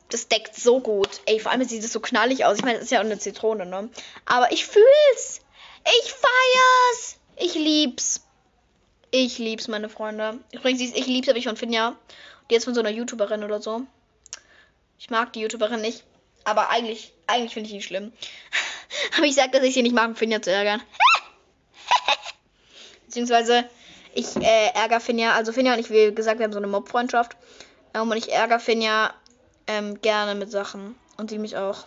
[0.10, 1.22] das deckt so gut.
[1.26, 2.58] Ey, vor allem sieht es so knallig aus.
[2.60, 3.90] Ich meine, das ist ja auch eine Zitrone, ne?
[4.28, 5.42] Aber ich fühl's.
[5.84, 7.18] Ich feier's.
[7.38, 8.22] Ich lieb's.
[9.10, 10.38] Ich lieb's, meine Freunde.
[10.52, 11.98] Übrigens, ich lieb's, aber ich von Finja.
[12.50, 13.82] Die ist von so einer YouTuberin oder so.
[15.00, 16.04] Ich mag die YouTuberin nicht.
[16.44, 18.12] Aber eigentlich, eigentlich finde ich ihn schlimm.
[19.18, 20.82] aber ich sag, dass ich sie nicht mag, um Finja zu ärgern.
[23.06, 23.66] Beziehungsweise,
[24.14, 25.34] ich äh, ärgere Finja.
[25.34, 27.36] Also Finja und ich, wie gesagt, wir haben so eine Mob-Freundschaft.
[27.94, 29.14] Ähm, und ich ärgere Finja
[29.68, 30.96] ähm, gerne mit Sachen.
[31.18, 31.86] Und sie mich auch.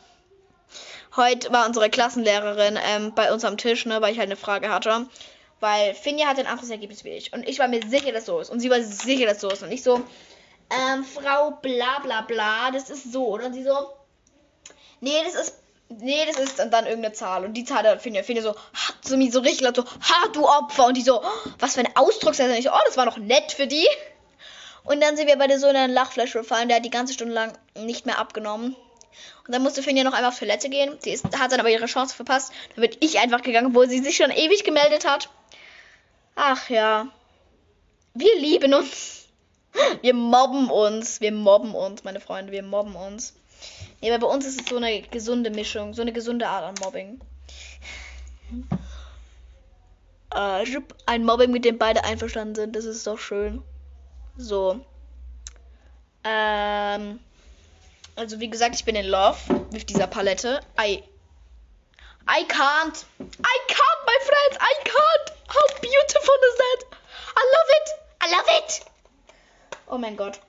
[1.16, 4.68] Heute war unsere Klassenlehrerin ähm, bei uns am Tisch, ne, weil ich halt eine Frage
[4.68, 5.06] hatte.
[5.60, 7.32] Weil Finja hatte ein anderes Ergebnis wie ich.
[7.32, 8.50] Und ich war mir sicher, dass so ist.
[8.50, 9.62] Und sie war sicher, dass so ist.
[9.62, 10.02] Und ich so,
[10.70, 13.34] ähm, Frau bla bla bla, das ist so.
[13.34, 13.90] Und sie so,
[15.00, 17.44] nee, das ist, nee, das ist und dann irgendeine Zahl.
[17.44, 18.54] Und die Zahl da Finja, Finja so,
[19.02, 20.86] so, so richtig laut so, ha, du Opfer.
[20.86, 22.50] Und die so, oh, was für ein Ausdrucksweise.
[22.50, 23.86] Und ich so, oh, das war noch nett für die.
[24.84, 26.68] Und dann sind wir bei der so einer Lachflash gefallen.
[26.68, 28.76] Der hat die ganze Stunde lang nicht mehr abgenommen.
[29.46, 30.96] Und dann musste Finja noch einmal auf Toilette gehen.
[31.00, 32.52] Sie ist, hat dann aber ihre Chance verpasst.
[32.74, 35.28] Dann bin ich einfach gegangen, wo sie sich schon ewig gemeldet hat.
[36.34, 37.08] Ach ja.
[38.14, 39.25] Wir lieben uns.
[40.00, 41.20] Wir mobben uns.
[41.20, 42.52] Wir mobben uns, meine Freunde.
[42.52, 43.34] Wir mobben uns.
[44.00, 45.94] Nee, aber bei uns ist es so eine gesunde Mischung.
[45.94, 47.20] So eine gesunde Art an Mobbing.
[50.34, 50.64] Äh,
[51.06, 52.76] ein Mobbing, mit dem beide einverstanden sind.
[52.76, 53.62] Das ist doch schön.
[54.36, 54.80] So.
[56.24, 57.20] Ähm.
[58.16, 59.38] Also wie gesagt, ich bin in Love
[59.72, 60.60] mit dieser Palette.
[60.80, 61.02] I.
[62.28, 63.04] I can't.
[63.20, 64.58] I can't, my friends.
[64.60, 65.38] I can't.
[65.48, 66.98] How beautiful is that?
[67.36, 67.88] I love it.
[68.20, 68.95] I love it.
[69.88, 70.40] Oh mein Gott.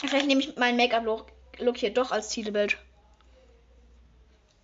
[0.00, 1.26] Vielleicht nehme ich meinen Make-up-Look
[1.58, 2.76] Look hier doch als Titelbild.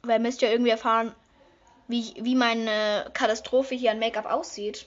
[0.03, 1.15] Weil ihr müsst ja irgendwie erfahren,
[1.89, 4.87] wie, wie meine Katastrophe hier an Make-up aussieht.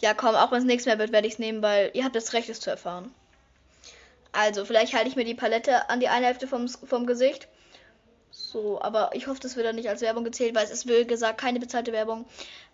[0.00, 2.16] Ja, komm, auch wenn es nichts mehr wird, werde ich es nehmen, weil ihr habt
[2.16, 3.14] das Recht, es zu erfahren.
[4.32, 7.48] Also, vielleicht halte ich mir die Palette an die eine Hälfte vom, vom Gesicht.
[8.30, 11.04] So, aber ich hoffe, das wird dann nicht als Werbung gezählt, weil es ist, wie
[11.04, 12.24] gesagt, keine bezahlte Werbung.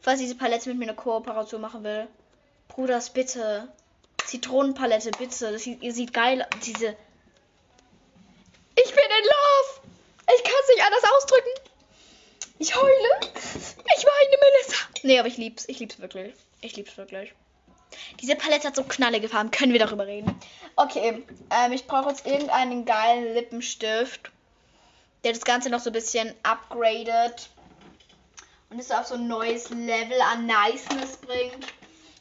[0.01, 2.07] Falls diese Palette mit mir eine Kooperation machen will.
[2.69, 3.69] Bruders, bitte.
[4.27, 5.53] Zitronenpalette, bitte.
[5.53, 6.47] Das sieht, ihr sieht geil.
[6.65, 6.97] Diese.
[8.77, 9.89] Ich bin in Love!
[10.37, 11.51] Ich kann es nicht anders ausdrücken.
[12.59, 13.21] Ich heule.
[13.25, 14.77] Ich weine, Melissa.
[15.03, 15.69] Nee, aber ich lieb's.
[15.69, 16.35] Ich lieb's wirklich.
[16.61, 17.33] Ich lieb's wirklich.
[18.21, 19.51] Diese Palette hat so knallige Farben.
[19.51, 20.39] Können wir darüber reden?
[20.75, 21.25] Okay.
[21.51, 24.33] Ähm, ich brauche jetzt irgendeinen geilen Lippenstift,
[25.25, 27.51] der das Ganze noch so ein bisschen upgradet.
[28.71, 31.67] Und es auf so ein neues Level an Niceness bringt.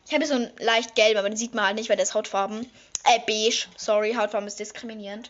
[0.07, 2.13] Ich habe so ein leicht gelb, aber den sieht man halt nicht, weil der ist
[2.13, 2.69] Hautfarben.
[3.03, 3.65] Äh, beige.
[3.75, 5.29] Sorry, Hautfarben ist diskriminierend.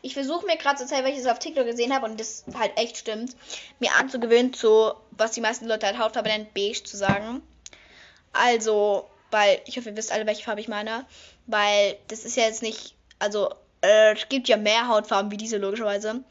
[0.00, 2.44] Ich versuche mir gerade zur Zeit, weil ich es auf TikTok gesehen habe und das
[2.54, 3.36] halt echt stimmt,
[3.78, 7.42] mir anzugewöhnen, zu, was die meisten Leute halt Hautfarbe nennen, beige zu sagen.
[8.32, 11.04] Also, weil, ich hoffe, ihr wisst alle, welche Farbe ich meine.
[11.46, 15.58] Weil, das ist ja jetzt nicht, also, äh, es gibt ja mehr Hautfarben wie diese,
[15.58, 16.22] logischerweise.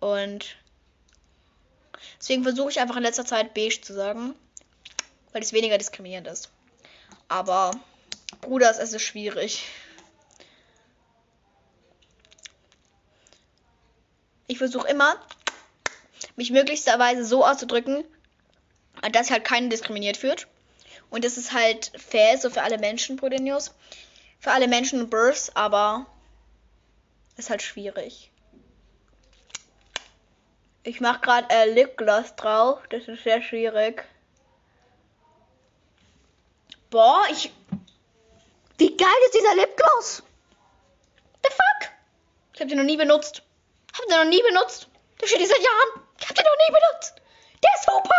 [0.00, 0.56] Und
[2.20, 4.34] deswegen versuche ich einfach in letzter Zeit beige zu sagen.
[5.32, 6.50] Weil es weniger diskriminierend ist.
[7.28, 7.72] Aber,
[8.40, 9.64] Bruder, es ist schwierig.
[14.46, 15.16] Ich versuche immer,
[16.36, 18.04] mich möglichsterweise so auszudrücken,
[19.12, 20.46] dass halt keinen diskriminiert fühlt.
[21.10, 23.74] Und das ist halt fair, so für alle Menschen, Prodenius.
[24.38, 26.06] Für alle Menschen und Births, aber
[27.36, 28.30] ist halt schwierig.
[30.82, 32.80] Ich mache gerade äh, Lipgloss drauf.
[32.90, 34.04] Das ist sehr schwierig.
[36.96, 37.52] Boah, ich.
[38.78, 40.22] Wie geil ist dieser Lipgloss?
[41.44, 41.90] The fuck?
[42.54, 43.42] Ich habe den noch nie benutzt.
[43.92, 44.88] Hab den noch nie benutzt.
[45.20, 46.06] Der steht hier seit Jahren.
[46.18, 47.20] Ich hab den noch nie benutzt.
[47.62, 48.14] Der ist super.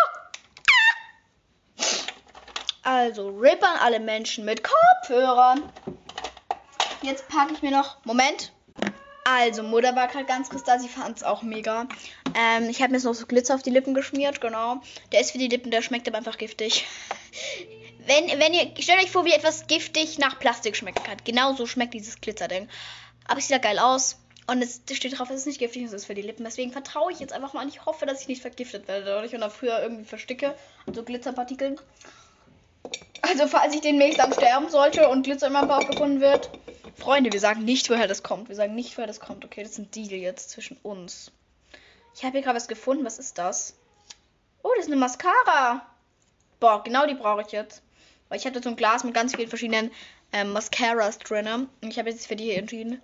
[2.84, 2.98] Ah!
[3.00, 5.74] Also, RIP an alle Menschen mit Kopfhörern.
[7.02, 7.98] Jetzt packe ich mir noch.
[8.06, 8.54] Moment.
[9.24, 10.78] Also, Mutter war gerade ganz kurz da.
[10.78, 11.88] Sie fand es auch mega.
[12.36, 14.40] Ähm, ich habe mir jetzt noch so Glitzer auf die Lippen geschmiert.
[14.40, 14.82] Genau.
[15.12, 16.86] Der ist für die Lippen, der schmeckt aber einfach giftig.
[18.08, 18.72] Wenn, wenn ihr.
[18.82, 21.18] Stellt euch vor, wie etwas giftig nach Plastik schmecken kann.
[21.24, 22.68] Genau so schmeckt dieses Glitzerding.
[23.28, 24.18] Aber es sieht ja geil aus.
[24.50, 26.46] Und es steht drauf, es ist nicht giftig, es ist für die Lippen.
[26.46, 29.36] Deswegen vertraue ich jetzt einfach mal und ich hoffe, dass ich nicht vergiftet werde dadurch
[29.36, 30.56] und früher irgendwie versticke.
[30.86, 31.78] Also Glitzerpartikeln.
[33.22, 36.50] Also falls ich demnächst am sterben sollte und Glitzer in meinem Bauch gefunden wird.
[36.96, 38.48] Freunde, wir sagen nicht, woher das kommt.
[38.48, 39.44] Wir sagen nicht, woher das kommt.
[39.44, 41.30] Okay, das ist ein Deal jetzt zwischen uns.
[42.16, 43.04] Ich habe hier gerade was gefunden.
[43.04, 43.76] Was ist das?
[44.64, 45.86] Oh, das ist eine Mascara.
[46.62, 47.82] Boah, genau die brauche ich jetzt.
[48.30, 49.92] Weil ich hatte so ein Glas mit ganz vielen verschiedenen
[50.34, 51.70] ähm, Mascaras drin.
[51.82, 53.02] Und ich habe jetzt für die hier entschieden.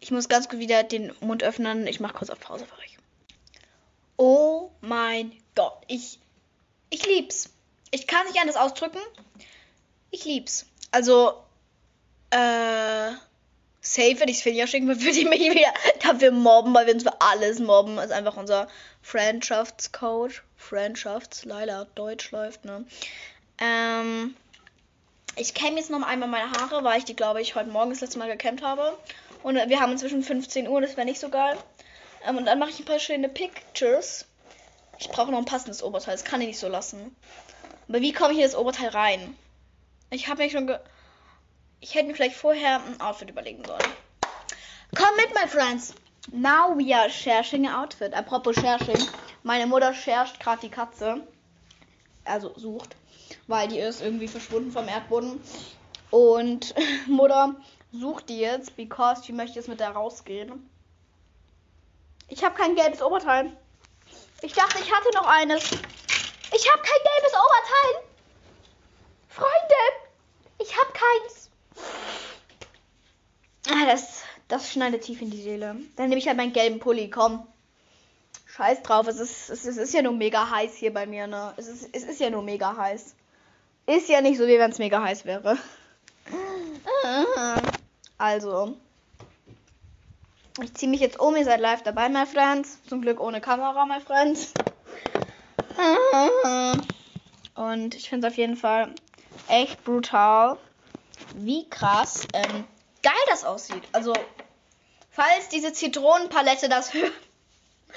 [0.00, 1.86] Ich muss ganz gut wieder den Mund öffnen.
[1.86, 2.96] Ich mache kurz auf Pause für euch.
[4.16, 5.82] Oh mein Gott.
[5.88, 6.18] Ich,
[6.90, 7.50] ich lieb's.
[7.90, 8.98] Ich kann nicht anders ausdrücken.
[10.10, 10.66] Ich lieb's.
[10.90, 11.34] Also,
[12.30, 13.12] äh,
[13.80, 17.02] safe würde ich es Finja schicken, würde ich mich wieder dafür mobben, weil wir uns
[17.02, 17.98] für alles mobben.
[17.98, 18.68] Ist einfach unser
[19.02, 20.42] Friendschaftscoach.
[20.56, 22.84] Friendschafts, Leila, Deutsch läuft, ne?
[23.58, 24.36] Ähm,
[25.36, 28.00] ich kämme jetzt noch einmal meine Haare, weil ich die, glaube ich, heute Morgen das
[28.00, 28.96] letzte Mal gekämmt habe.
[29.42, 31.56] Und wir haben inzwischen 15 Uhr, das wäre nicht so geil.
[32.26, 34.26] Ähm, und dann mache ich ein paar schöne Pictures.
[34.98, 37.14] Ich brauche noch ein passendes Oberteil, das kann ich nicht so lassen.
[37.88, 39.36] Aber wie komme ich in das Oberteil rein?
[40.10, 40.78] Ich habe mir schon ge
[41.80, 43.92] Ich hätte mir vielleicht vorher ein Outfit überlegen sollen.
[44.94, 45.94] Komm mit, my friends.
[46.32, 48.14] Now we are sharing an outfit.
[48.14, 49.06] Apropos sharing.
[49.42, 51.20] Meine Mutter shared gerade die Katze.
[52.24, 52.96] Also sucht.
[53.46, 55.40] Weil die ist irgendwie verschwunden vom Erdboden.
[56.10, 56.74] Und
[57.06, 57.56] Mutter
[57.92, 60.68] sucht die jetzt, because sie möchte jetzt mit der rausgehen.
[62.28, 63.56] Ich habe kein gelbes Oberteil.
[64.42, 65.64] Ich dachte, ich hatte noch eines.
[65.64, 68.02] Ich habe kein gelbes Oberteil.
[69.28, 69.82] Freunde,
[70.58, 71.50] ich habe keins.
[73.68, 75.76] Ah, das, das schneidet tief in die Seele.
[75.96, 77.46] Dann nehme ich halt meinen gelben Pulli, komm.
[78.56, 81.26] Scheiß drauf, es ist, es, ist, es ist ja nur mega heiß hier bei mir,
[81.26, 81.52] ne?
[81.58, 83.14] Es ist, es ist ja nur mega heiß.
[83.84, 85.58] Ist ja nicht so, wie wenn es mega heiß wäre.
[88.18, 88.74] Also,
[90.62, 91.36] ich ziehe mich jetzt um.
[91.36, 92.78] Ihr seid live dabei, my friends.
[92.88, 94.54] Zum Glück ohne Kamera, my friends.
[97.54, 98.94] Und ich finde es auf jeden Fall
[99.48, 100.56] echt brutal,
[101.34, 102.64] wie krass ähm,
[103.02, 103.82] geil das aussieht.
[103.92, 104.14] Also,
[105.10, 107.12] falls diese Zitronenpalette das hört.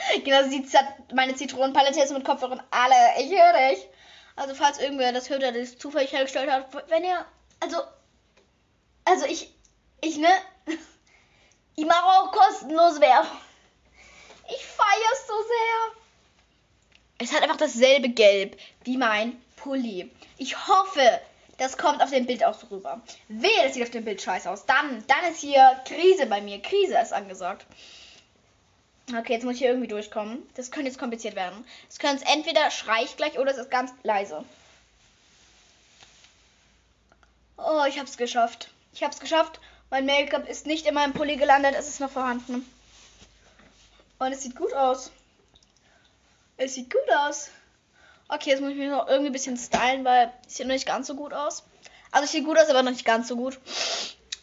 [0.24, 0.68] genau, sieht
[1.14, 2.96] meine Zitronenpalette jetzt mit Kopfhörern alle.
[3.20, 3.88] Ich höre dich.
[4.36, 7.26] Also, falls irgendwer das hört, der das zufällig hergestellt hat, wenn ihr.
[7.60, 7.78] Also.
[9.06, 9.54] Also, ich.
[10.02, 10.30] Ich, ne?
[11.76, 13.32] Ich mache auch kostenlos Werbung.
[14.50, 16.02] Ich feiere es so sehr.
[17.20, 20.12] Es hat einfach dasselbe Gelb wie mein Pulli.
[20.38, 21.22] Ich hoffe,
[21.58, 23.02] das kommt auf dem Bild auch so rüber.
[23.30, 24.66] Wehe, das sieht auf dem Bild scheiße aus.
[24.66, 26.62] Dann, dann ist hier Krise bei mir.
[26.62, 27.66] Krise ist angesagt.
[29.17, 30.43] Okay, jetzt muss ich hier irgendwie durchkommen.
[30.56, 31.65] Das könnte jetzt kompliziert werden.
[31.89, 34.45] Es könnte entweder schreit gleich oder es ist ganz leise.
[37.58, 38.69] Oh, ich hab's geschafft.
[38.93, 39.60] Ich hab's geschafft.
[39.89, 42.65] Mein Make-up ist nicht in meinem Pulli gelandet, es ist noch vorhanden.
[44.19, 45.12] Und es sieht gut aus.
[46.58, 47.50] Es sieht gut aus.
[48.28, 50.86] Okay, jetzt muss ich mich noch irgendwie ein bisschen stylen, weil es sieht noch nicht
[50.86, 51.63] ganz so gut aus.
[52.12, 53.58] Also es sieht gut aus, aber noch nicht ganz so gut.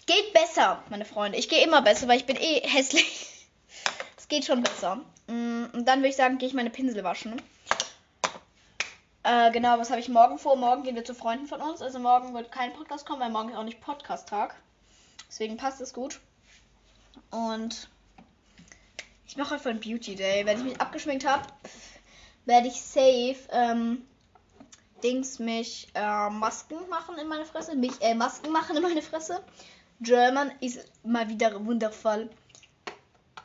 [0.06, 1.38] Geht besser, meine Freunde.
[1.38, 3.35] Ich gehe immer besser, weil ich bin eh hässlich.
[4.28, 4.96] Geht schon besser.
[5.28, 7.40] Mm, und dann würde ich sagen, gehe ich meine Pinsel waschen.
[9.22, 10.56] Äh, genau, was habe ich morgen vor?
[10.56, 11.82] Morgen gehen wir zu Freunden von uns.
[11.82, 14.54] Also morgen wird kein Podcast kommen, weil morgen ist auch nicht Podcast-Tag.
[15.28, 16.20] Deswegen passt es gut.
[17.30, 17.88] Und
[19.26, 20.46] ich mache heute einen Beauty Day.
[20.46, 21.42] Wenn ich mich abgeschminkt habe,
[22.44, 24.06] werde ich safe ähm,
[25.02, 27.74] Dings mich äh, Masken machen in meine Fresse.
[27.74, 29.42] Mich äh, Masken machen in meine Fresse.
[30.00, 32.30] German ist mal wieder wundervoll.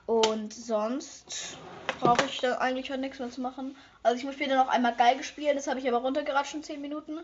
[0.06, 1.58] Und sonst
[2.00, 3.76] brauche ich da eigentlich halt nichts mehr zu machen.
[4.04, 6.82] Also ich muss später noch einmal Geige spielen, das habe ich aber runtergeratscht in 10
[6.82, 7.20] Minuten.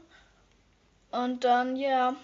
[1.11, 2.09] Und dann, ja.
[2.09, 2.15] Yeah.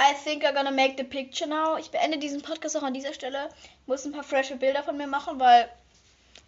[0.00, 1.76] I think I'm gonna make the picture now.
[1.76, 3.48] Ich beende diesen Podcast auch an dieser Stelle.
[3.62, 5.68] Ich muss ein paar frische Bilder von mir machen, weil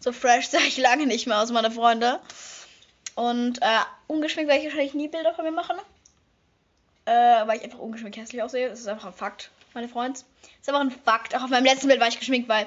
[0.01, 2.21] so fresh sah ich lange nicht mehr aus, meine Freunde.
[3.15, 5.77] Und äh, ungeschminkt werde ich wahrscheinlich nie Bilder von mir machen.
[7.05, 8.69] Äh, weil ich einfach ungeschminkt hässlich aussehe.
[8.69, 10.19] Das ist einfach ein Fakt, meine Freunde.
[10.19, 10.25] Das
[10.63, 11.37] ist einfach ein Fakt.
[11.37, 12.67] Auch auf meinem letzten Bild war ich geschminkt, weil.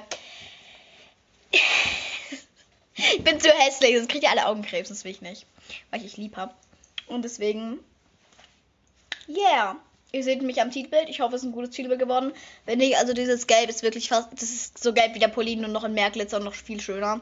[2.94, 5.44] ich bin zu hässlich, sonst kriege ich alle Augenkrebs, das will ich nicht.
[5.90, 6.54] Weil ich dich lieb habe.
[7.06, 7.80] Und deswegen.
[9.28, 9.76] Yeah.
[10.12, 11.08] Ihr seht mich am Titelbild.
[11.08, 12.32] Ich hoffe, es ist ein gutes Titelbild geworden.
[12.66, 14.32] Wenn nicht, also dieses Gelb ist wirklich fast.
[14.32, 17.20] Das ist so gelb wie der Polin und noch in mehr und noch viel schöner.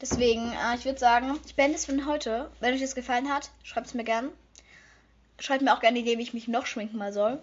[0.00, 2.50] Deswegen, äh, ich würde sagen, ich beende es für heute.
[2.60, 4.30] Wenn euch das gefallen hat, schreibt es mir gern.
[5.38, 7.40] Schreibt mir auch gerne Idee, wie ich mich noch schminken mal soll.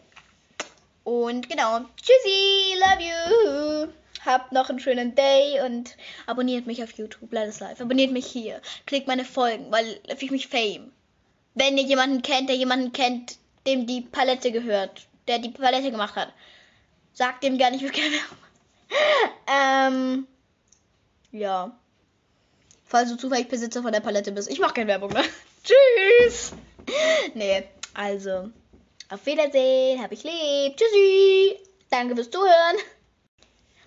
[1.06, 1.82] Und genau.
[2.02, 3.94] Tschüssi, love you.
[4.26, 7.80] Habt noch einen schönen Day und abonniert mich auf YouTube, Let Us Live.
[7.80, 8.60] Abonniert mich hier.
[8.88, 10.92] Klickt meine Folgen, weil ich mich Fame.
[11.54, 13.38] Wenn ihr jemanden kennt, der jemanden kennt,
[13.68, 16.34] dem die Palette gehört, der die Palette gemacht hat.
[17.14, 18.16] Sagt dem gar nicht, wie gerne.
[19.48, 20.28] ähm,
[21.32, 21.78] ja.
[22.84, 24.50] Falls du zufällig Besitzer von der Palette bist.
[24.50, 25.24] Ich mach keine Werbung, ne?
[25.64, 26.52] Tschüss!
[27.36, 27.64] nee,
[27.94, 28.50] also.
[29.08, 30.78] Auf Wiedersehen, hab ich lieb.
[30.78, 31.60] Tschüssi!
[31.92, 32.78] Danke fürs Zuhören.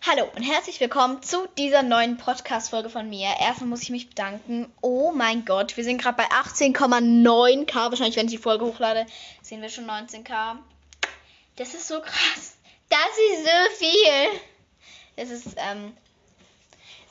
[0.07, 3.27] Hallo und herzlich willkommen zu dieser neuen Podcast-Folge von mir.
[3.41, 4.73] Erstmal muss ich mich bedanken.
[4.81, 7.75] Oh mein Gott, wir sind gerade bei 18,9k.
[7.75, 9.07] Wahrscheinlich, wenn ich die Folge hochlade,
[9.43, 10.59] sehen wir schon 19k.
[11.57, 12.57] Das ist so krass.
[12.89, 13.01] Das
[13.33, 14.41] ist so viel.
[15.17, 15.97] Das ist ähm,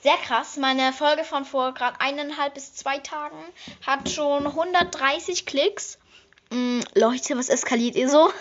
[0.01, 0.55] sehr krass.
[0.55, 3.43] Meine Folge von vor gerade eineinhalb bis zwei Tagen
[3.85, 5.99] hat schon 130 Klicks.
[6.49, 8.31] Mm, Leute, was eskaliert ihr so?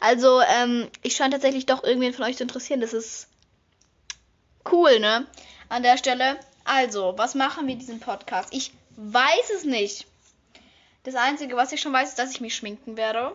[0.00, 2.80] Also, ähm, ich scheine tatsächlich doch irgendwen von euch zu interessieren.
[2.80, 3.28] Das ist
[4.70, 5.26] cool, ne?
[5.68, 6.38] An der Stelle.
[6.64, 8.48] Also, was machen wir diesen Podcast?
[8.52, 10.06] Ich weiß es nicht.
[11.04, 13.34] Das Einzige, was ich schon weiß, ist, dass ich mich schminken werde.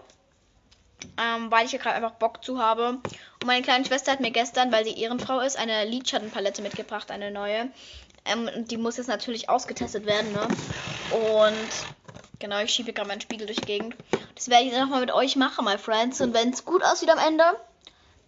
[1.17, 2.89] Ähm, weil ich ja gerade einfach Bock zu habe.
[3.41, 7.31] Und meine kleine Schwester hat mir gestern, weil sie Ehrenfrau ist, eine Lidschattenpalette mitgebracht, eine
[7.31, 7.69] neue.
[8.25, 10.47] Ähm, die muss jetzt natürlich ausgetestet werden, ne?
[11.11, 11.55] Und
[12.39, 13.95] genau, ich schiebe gerade meinen Spiegel durch die Gegend.
[14.35, 16.21] Das werde ich dann nochmal mit euch machen, my friends.
[16.21, 17.43] Und wenn es gut aussieht am Ende,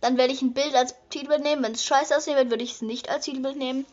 [0.02, 1.64] dann werde ich ein Bild als Titelbild nehmen.
[1.64, 3.86] Wenn es scheiße aussehen wird, würde ich es nicht als Titelbild nehmen.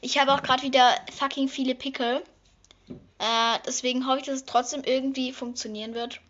[0.00, 2.22] Ich habe auch gerade wieder fucking viele Pickel.
[3.18, 6.20] Äh, deswegen hoffe ich, dass es trotzdem irgendwie funktionieren wird.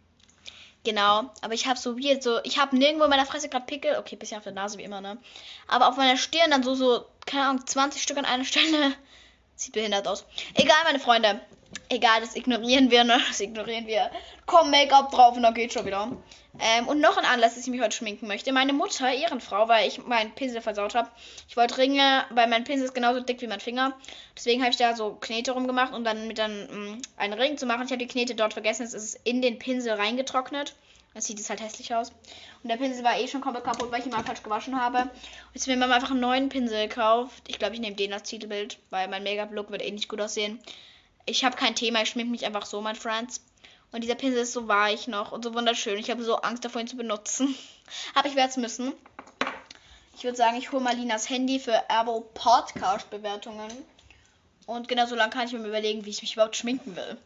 [0.84, 3.96] Genau, aber ich habe so wie so, ich habe nirgendwo in meiner Fresse gerade Pickel.
[3.98, 5.18] Okay, bisschen auf der Nase wie immer, ne?
[5.66, 8.94] Aber auf meiner Stirn dann so, so, keine Ahnung, 20 Stück an einer Stelle.
[9.54, 10.24] Sieht behindert aus.
[10.54, 11.40] Egal, meine Freunde.
[11.90, 13.20] Egal, das ignorieren wir, ne?
[13.28, 14.10] Das ignorieren wir.
[14.46, 16.10] Komm, Make-up drauf und dann geht schon wieder.
[16.60, 18.52] Ähm, und noch ein Anlass, dass ich mich heute schminken möchte.
[18.52, 21.08] Meine Mutter, Ehrenfrau, weil ich meinen Pinsel versaut habe.
[21.48, 23.96] Ich wollte Ringe, weil mein Pinsel ist genauso dick wie mein Finger.
[24.36, 27.66] Deswegen habe ich da so Knete rumgemacht, um dann mit dann mm, einen Ring zu
[27.66, 27.84] machen.
[27.84, 28.82] Ich habe die Knete dort vergessen.
[28.82, 30.74] Jetzt ist es in den Pinsel reingetrocknet.
[31.14, 32.10] Dann sieht es halt hässlich aus.
[32.62, 35.02] Und der Pinsel war eh schon komplett kaputt, weil ich ihn mal falsch gewaschen habe.
[35.02, 35.10] Und
[35.54, 37.44] jetzt mir Mama einfach einen neuen Pinsel gekauft.
[37.46, 40.60] Ich glaube, ich nehme den als Titelbild, weil mein Make-up-Look wird eh nicht gut aussehen.
[41.28, 43.42] Ich habe kein Thema, ich schminke mich einfach so, mein Friends.
[43.92, 45.98] Und dieser Pinsel ist so weich noch und so wunderschön.
[45.98, 47.54] Ich habe so Angst davor, ihn zu benutzen.
[48.14, 48.94] Aber ich werde es müssen.
[50.16, 53.70] Ich würde sagen, ich hole mal Linas Handy für Erbo Podcast Bewertungen.
[54.66, 57.18] Und genau so lange kann ich mir überlegen, wie ich mich überhaupt schminken will.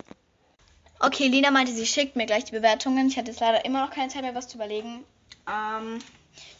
[0.99, 3.07] Okay, Lina meinte, sie schickt mir gleich die Bewertungen.
[3.07, 5.05] Ich hatte jetzt leider immer noch keine Zeit mehr, was zu überlegen.
[5.49, 6.01] Ähm,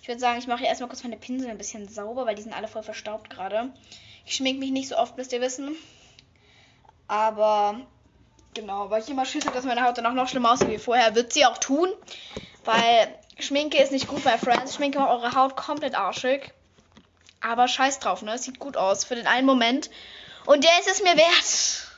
[0.01, 2.53] ich würde sagen, ich mache erstmal kurz meine Pinsel ein bisschen sauber, weil die sind
[2.53, 3.73] alle voll verstaubt gerade.
[4.27, 5.77] Ich schminke mich nicht so oft, müsst ihr wissen.
[7.09, 7.81] Aber
[8.55, 10.79] genau, weil ich immer Schiss habe, dass meine Haut dann auch noch schlimmer aussieht wie
[10.79, 11.89] vorher, wird sie auch tun.
[12.65, 14.75] Weil Schminke ist nicht gut bei Friends.
[14.75, 16.53] Schminke macht eure Haut komplett arschig.
[17.41, 18.39] Aber scheiß drauf, ne?
[18.39, 19.91] Sieht gut aus für den einen Moment.
[20.47, 21.89] Und der ist es mir wert.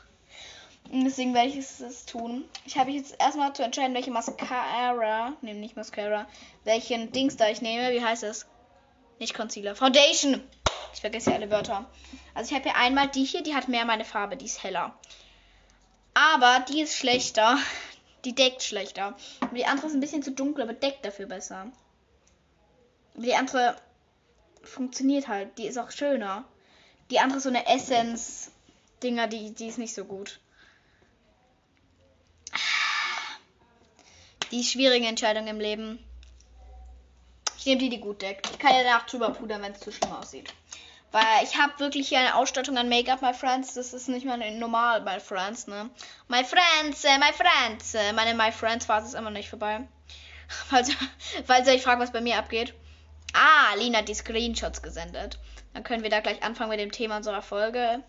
[0.91, 2.45] Und deswegen werde ich es, es tun.
[2.67, 6.27] Ich habe jetzt erstmal zu entscheiden, welche Mascara, nehme nicht Mascara,
[6.65, 7.93] welchen Dings da ich nehme.
[7.93, 8.47] Wie heißt es?
[9.19, 9.75] Nicht Concealer.
[9.75, 10.43] Foundation.
[10.93, 11.87] Ich vergesse ja alle Wörter.
[12.35, 14.99] Also ich habe hier einmal die hier, die hat mehr meine Farbe, die ist heller.
[16.15, 17.59] Aber die ist schlechter.
[18.25, 19.17] Die deckt schlechter.
[19.41, 21.71] Und die andere ist ein bisschen zu dunkel, aber deckt dafür besser.
[23.15, 23.77] Die andere
[24.63, 25.59] funktioniert halt.
[25.59, 26.45] Die ist auch schöner.
[27.11, 30.41] Die andere ist so eine Essence-Dinger, die, die ist nicht so gut.
[34.51, 35.99] Die schwierige Entscheidung im Leben.
[37.59, 38.51] Ich nehme die, die gut deckt.
[38.51, 40.53] Ich kann ja danach drüber pudern, wenn es zu schlimm aussieht.
[41.15, 43.75] Weil ich habe wirklich hier eine Ausstattung an Make-up, my friends.
[43.75, 45.89] Das ist nicht mal normal, my friends, ne?
[46.27, 47.95] My friends, äh, my friends.
[47.95, 49.87] Äh, meine my friends Phase ist immer nicht vorbei.
[50.49, 50.91] Falls,
[51.47, 52.75] falls ihr euch fragt, was bei mir abgeht.
[53.33, 55.39] Ah, Lina hat die Screenshots gesendet.
[55.73, 58.03] Dann können wir da gleich anfangen mit dem Thema unserer Folge.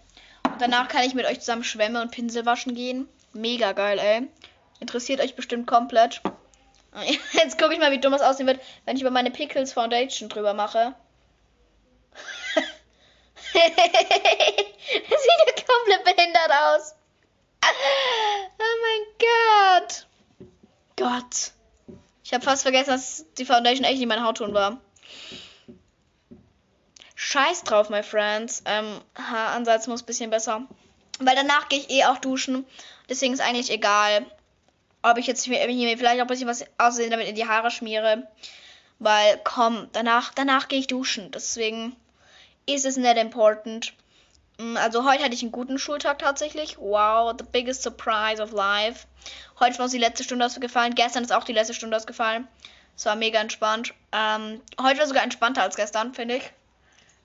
[0.43, 3.07] Und danach kann ich mit euch zusammen Schwämme und Pinsel waschen gehen.
[3.33, 4.27] Mega geil, ey.
[4.79, 6.23] Interessiert euch bestimmt komplett.
[7.33, 10.27] Jetzt gucke ich mal, wie dumm es aussehen wird, wenn ich über meine Pickles Foundation
[10.27, 10.95] drüber mache.
[13.55, 16.95] Das sieht ja komplett behindert aus.
[18.59, 20.07] Oh mein Gott.
[20.97, 21.51] Gott.
[22.23, 24.81] Ich habe fast vergessen, dass die Foundation echt nicht mein Hautton war.
[27.15, 28.63] Scheiß drauf, my friends.
[28.65, 30.67] Ähm, Haaransatz muss ein bisschen besser.
[31.19, 32.65] Weil danach gehe ich eh auch duschen.
[33.09, 34.25] Deswegen ist eigentlich egal,
[35.01, 35.59] ob ich jetzt hier
[35.97, 38.27] vielleicht auch ein bisschen was aussehen damit in die Haare schmiere.
[38.99, 41.31] Weil, komm, danach, danach gehe ich duschen.
[41.31, 41.95] Deswegen
[42.65, 43.93] ist es nicht important.
[44.57, 46.77] Mm, also heute hatte ich einen guten Schultag tatsächlich.
[46.77, 49.05] Wow, the biggest surprise of life.
[49.59, 50.95] Heute ist uns die letzte Stunde ausgefallen.
[50.95, 52.47] Gestern ist auch die letzte Stunde ausgefallen.
[52.95, 53.93] Es war mega entspannt.
[54.11, 56.51] Ähm, heute war sogar entspannter als gestern, finde ich.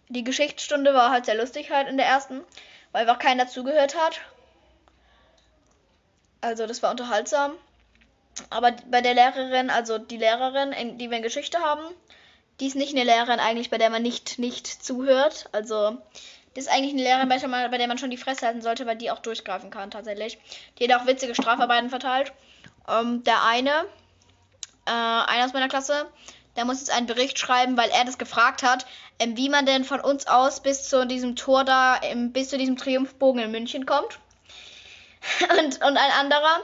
[0.08, 2.40] Die Geschichtsstunde war halt sehr lustig halt in der ersten,
[2.90, 4.20] weil einfach keiner zugehört hat.
[6.40, 7.52] Also das war unterhaltsam.
[8.48, 11.84] Aber bei der Lehrerin, also die Lehrerin, die wir in Geschichte haben,
[12.60, 15.48] die ist nicht eine Lehrerin eigentlich, bei der man nicht, nicht zuhört.
[15.52, 15.98] Also,
[16.54, 19.10] das ist eigentlich eine Lehrerin, bei der man schon die Fresse halten sollte, weil die
[19.10, 20.38] auch durchgreifen kann tatsächlich.
[20.78, 22.32] Die hat auch witzige Strafarbeiten verteilt.
[22.88, 23.70] Ähm, der eine,
[24.86, 26.06] äh, einer aus meiner Klasse,
[26.56, 28.84] der muss jetzt einen Bericht schreiben, weil er das gefragt hat,
[29.18, 32.58] ähm, wie man denn von uns aus bis zu diesem Tor da, ähm, bis zu
[32.58, 34.18] diesem Triumphbogen in München kommt.
[35.58, 36.60] und, und ein anderer,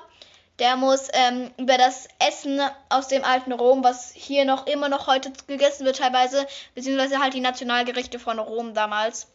[0.58, 5.06] der muss ähm, über das Essen aus dem alten Rom, was hier noch immer noch
[5.06, 9.28] heute gegessen wird teilweise, beziehungsweise halt die Nationalgerichte von Rom damals.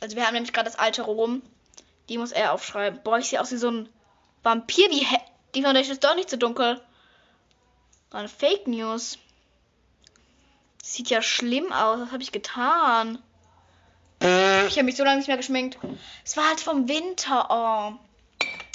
[0.00, 1.42] Also wir haben nämlich gerade das alte Rom.
[2.08, 3.00] Die muss er aufschreiben.
[3.02, 3.88] Boah, ich sehe aus wie so ein
[4.42, 4.88] Vampir.
[4.90, 5.16] Die, He
[5.54, 6.80] die Foundation ist doch nicht so dunkel.
[8.12, 9.18] Eine Fake News.
[10.82, 12.00] Sieht ja schlimm aus.
[12.00, 13.18] Was habe ich getan?
[14.20, 14.26] Ich
[14.76, 15.78] habe mich so lange nicht mehr geschminkt.
[16.24, 17.48] Es war halt vom Winter.
[17.50, 18.05] Oh.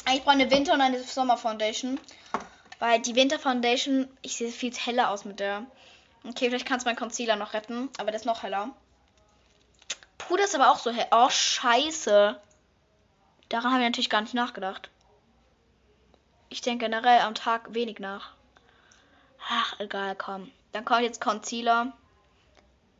[0.10, 2.00] Ich brauche eine Winter- und eine Sommer-Foundation.
[2.80, 5.66] Weil die Winter-Foundation, ich sehe viel heller aus mit der.
[6.28, 8.70] Okay, vielleicht kannst du meinen Concealer noch retten, aber der ist noch heller.
[10.18, 11.08] Puder ist aber auch so hell.
[11.12, 12.40] Oh, scheiße.
[13.50, 14.90] Daran habe ich natürlich gar nicht nachgedacht.
[16.50, 18.32] Ich denke generell am Tag wenig nach.
[19.50, 20.52] Ach, egal, komm.
[20.72, 21.94] Dann kommt jetzt Concealer.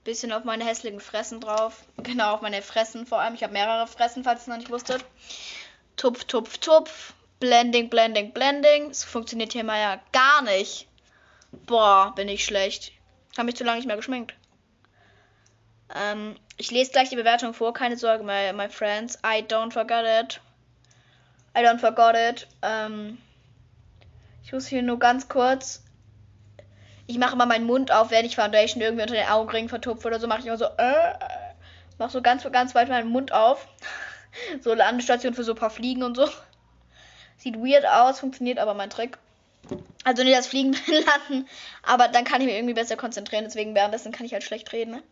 [0.04, 1.84] Bisschen auf meine hässlichen Fressen drauf.
[1.98, 3.36] Genau, auf meine Fressen vor allem.
[3.36, 5.06] Ich habe mehrere Fressen, falls ihr es noch nicht wusstet.
[5.96, 7.14] Tupf, Tupf, Tupf.
[7.42, 8.92] Blending, Blending, Blending.
[8.92, 10.88] Es funktioniert hier mal ja gar nicht.
[11.66, 12.94] Boah, bin ich schlecht.
[13.36, 14.36] Habe mich zu lange nicht mehr geschminkt.
[15.94, 17.74] Ähm, ich lese gleich die Bewertung vor.
[17.74, 19.18] Keine Sorge, my, my friends.
[19.26, 20.40] I don't forget it.
[21.58, 22.48] I don't forget it.
[22.62, 23.18] Ähm,
[24.44, 25.84] ich muss hier nur ganz kurz.
[27.08, 30.20] Ich mache mal meinen Mund auf, wenn ich Foundation irgendwie unter den Augenringen vertupfe oder
[30.20, 30.28] so.
[30.28, 30.66] Mache ich immer so.
[30.66, 31.14] Äh,
[31.98, 33.68] mach so ganz, ganz weit meinen Mund auf.
[34.62, 36.28] so Landestation für so ein paar Fliegen und so.
[37.38, 39.18] Sieht weird aus, funktioniert aber mein Trick.
[40.04, 41.48] Also nicht das Fliegen landen,
[41.84, 44.92] aber dann kann ich mich irgendwie besser konzentrieren, deswegen währenddessen kann ich halt schlecht reden.
[44.92, 45.04] Ne?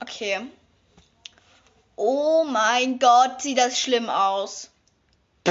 [0.00, 0.40] Okay.
[1.96, 4.70] Oh mein Gott, sieht das schlimm aus.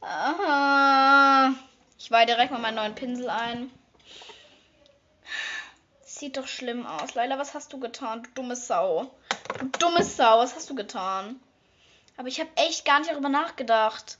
[0.00, 1.54] Aha.
[1.98, 3.70] Ich weihe direkt mal meinen neuen Pinsel ein.
[6.22, 7.16] Sieht doch schlimm aus.
[7.16, 9.10] Leila, was hast du getan, du dumme Sau?
[9.58, 11.40] Du dumme Sau, was hast du getan?
[12.16, 14.18] Aber ich habe echt gar nicht darüber nachgedacht.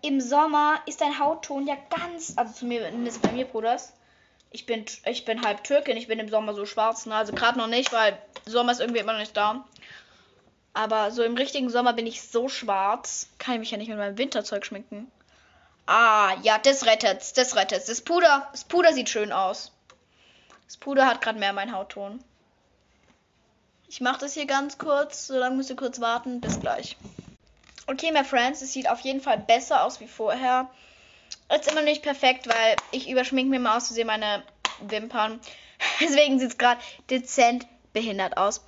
[0.00, 3.92] Im Sommer ist dein Hautton ja ganz, also zumindest bei mir, Bruders.
[4.52, 7.14] Ich bin, ich bin halb Türkin, ich bin im Sommer so schwarz, ne?
[7.14, 9.66] Also gerade noch nicht, weil Sommer ist irgendwie immer noch nicht da.
[10.72, 13.98] Aber so im richtigen Sommer bin ich so schwarz, kann ich mich ja nicht mit
[13.98, 15.12] meinem Winterzeug schminken.
[15.84, 17.84] Ah, ja, das rettet's, das rettet's.
[17.84, 19.72] Das Puder, das Puder sieht schön aus.
[20.72, 22.24] Das Puder hat gerade mehr meinen Hautton.
[23.88, 26.40] Ich mache das hier ganz kurz, so lange müsst ihr kurz warten.
[26.40, 26.96] Bis gleich.
[27.86, 30.70] Okay, my friends, es sieht auf jeden Fall besser aus wie vorher.
[31.54, 34.44] Ist immer nicht perfekt, weil ich überschminke mir mal aus Versehen meine
[34.80, 35.40] Wimpern.
[36.00, 38.64] Deswegen sieht es gerade dezent behindert aus.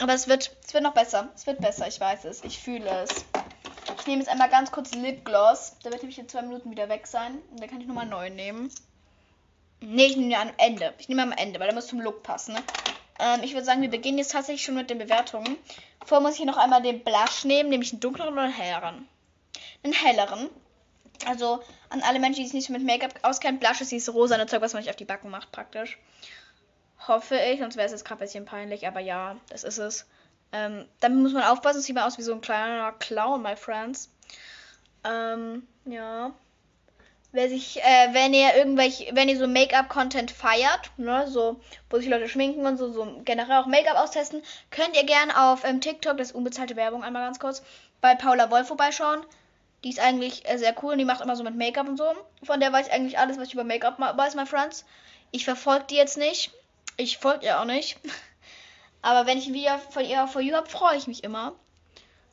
[0.00, 1.28] Aber es wird, es wird noch besser.
[1.36, 2.42] Es wird besser, ich weiß es.
[2.42, 3.24] Ich fühle es.
[4.00, 5.78] Ich nehme jetzt einmal ganz kurz Lipgloss.
[5.84, 7.38] Der wird nämlich in zwei Minuten wieder weg sein.
[7.52, 8.68] Und dann kann ich nochmal neu nehmen.
[9.80, 10.94] Ne, ich nehme am Ende.
[10.98, 12.54] Ich nehme am Ende, weil der muss zum Look passen.
[12.54, 12.62] Ne?
[13.18, 15.56] Ähm, ich würde sagen, wir beginnen jetzt tatsächlich schon mit den Bewertungen.
[16.04, 19.08] Vorher muss ich noch einmal den Blush nehmen, nämlich einen dunkleren oder einen helleren.
[19.82, 20.50] Einen helleren.
[21.26, 24.60] Also an alle Menschen, die sich nicht mit Make-up auskennen, Blush ist dieses rosa Zeug,
[24.60, 25.98] was man nicht auf die Backen macht, praktisch.
[27.08, 30.06] Hoffe ich, sonst wäre es jetzt gerade ein bisschen peinlich, aber ja, das ist es.
[30.52, 34.10] Ähm, damit muss man aufpassen, sieht mal aus wie so ein kleiner Clown, my friends.
[35.04, 36.32] Ähm, ja.
[37.36, 41.60] Wer sich, äh, wenn ihr irgendwelche, wenn ihr so Make-up-Content feiert, ne, so,
[41.90, 45.62] wo sich Leute schminken und so, so generell auch Make-up austesten, könnt ihr gerne auf
[45.64, 47.62] ähm, TikTok, das ist unbezahlte Werbung, einmal ganz kurz,
[48.00, 49.22] bei Paula Wolf vorbeischauen.
[49.84, 52.10] Die ist eigentlich äh, sehr cool und die macht immer so mit Make-up und so.
[52.42, 54.86] Von der weiß ich eigentlich alles, was ich über Make-up weiß, my friends.
[55.30, 56.52] Ich verfolge die jetzt nicht.
[56.96, 57.98] Ich folge ihr auch nicht.
[59.02, 61.52] Aber wenn ich ein Video von ihr auf You habe, freue ich mich immer.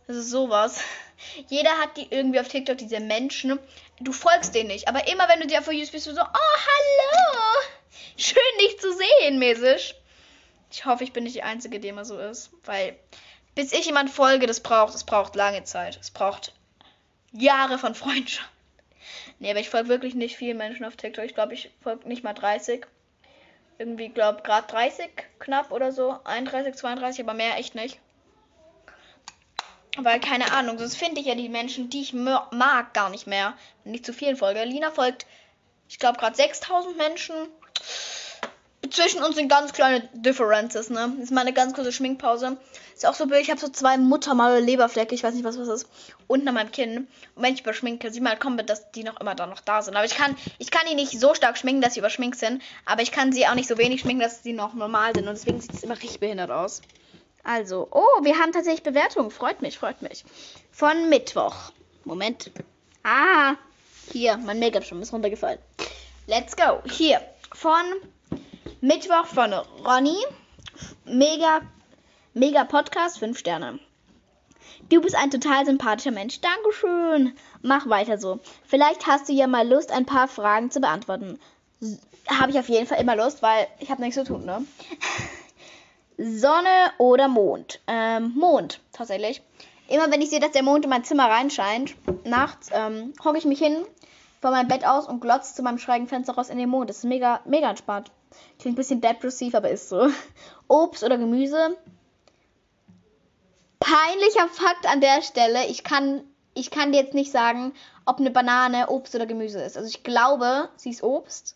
[0.08, 0.82] Das ist sowas.
[1.50, 3.60] Jeder hat die irgendwie auf TikTok, diese Menschen.
[4.04, 4.88] Du folgst denen nicht.
[4.88, 7.40] Aber immer wenn du dir auf You bist, du so, oh, hallo.
[8.18, 9.96] Schön, dich zu sehen, mäßig.
[10.72, 12.52] Ich hoffe, ich bin nicht die Einzige, die immer so ist.
[12.66, 12.98] Weil,
[13.56, 15.98] bis ich jemand folge, das braucht, es braucht lange Zeit.
[16.02, 16.54] Es braucht
[17.32, 18.50] Jahre von Freundschaft.
[19.40, 21.26] Nee, aber ich folge wirklich nicht vielen Menschen auf TikTok.
[21.26, 22.86] Ich glaube, ich folge nicht mal 30.
[23.78, 26.20] Irgendwie, glaube gerade 30 knapp oder so.
[26.26, 28.00] 31, 32, aber mehr echt nicht.
[29.98, 33.54] Weil, keine Ahnung, sonst finde ich ja die Menschen, die ich mag, gar nicht mehr.
[33.86, 34.64] Ich zu vielen folge.
[34.64, 35.28] Lina folgt,
[35.88, 37.36] ich glaube, gerade 6000 Menschen
[38.90, 41.12] zwischen uns sind ganz kleine Differences, ne?
[41.16, 42.58] Das ist mal eine ganz kurze Schminkpause.
[42.96, 45.68] Ist auch so blöd, ich habe so zwei Muttermale Leberflecke, ich weiß nicht, was das
[45.68, 45.88] ist,
[46.28, 47.08] unten an meinem Kinn.
[47.36, 49.82] Und wenn ich überschminke, sieht man halt komplett, dass die noch immer da noch da
[49.82, 49.96] sind.
[49.96, 53.02] Aber ich kann, ich kann die nicht so stark schminken, dass sie überschminkt sind, aber
[53.02, 55.28] ich kann sie auch nicht so wenig schminken, dass sie noch normal sind.
[55.28, 56.82] Und deswegen sieht es immer richtig behindert aus.
[57.44, 59.30] Also, oh, wir haben tatsächlich Bewertungen.
[59.30, 60.24] Freut mich, freut mich.
[60.72, 61.72] Von Mittwoch.
[62.06, 62.52] Moment.
[63.04, 63.56] Ah,
[64.12, 65.60] hier, mein Make-up-Schirm ist runtergefallen.
[66.26, 66.82] Let's go.
[66.90, 67.22] Hier,
[67.54, 67.84] von
[68.80, 70.18] Mittwoch von Ronny.
[71.06, 71.62] Mega,
[72.34, 73.80] mega Podcast, 5 Sterne.
[74.90, 76.40] Du bist ein total sympathischer Mensch.
[76.40, 77.34] Dankeschön.
[77.62, 78.40] Mach weiter so.
[78.66, 81.40] Vielleicht hast du ja mal Lust, ein paar Fragen zu beantworten.
[82.28, 84.66] Habe ich auf jeden Fall immer Lust, weil ich habe nichts zu tun, ne?
[86.18, 87.80] Sonne oder Mond?
[87.88, 89.42] Ähm, Mond, tatsächlich.
[89.88, 91.96] Immer wenn ich sehe, dass der Mond in mein Zimmer reinscheint,
[92.26, 93.86] nachts, ähm, hocke ich mich hin
[94.42, 96.90] von meinem Bett aus und glotze zu meinem schrägen Fenster raus in den Mond.
[96.90, 98.12] Das ist mega, mega entspannt.
[98.60, 100.10] Klingt ein bisschen depressiv, aber ist so.
[100.68, 101.78] Obst oder Gemüse?
[103.80, 105.66] Peinlicher Fakt an der Stelle.
[105.68, 107.74] Ich kann, ich kann dir jetzt nicht sagen,
[108.06, 109.78] ob eine Banane Obst oder Gemüse ist.
[109.78, 111.56] Also ich glaube, sie ist Obst.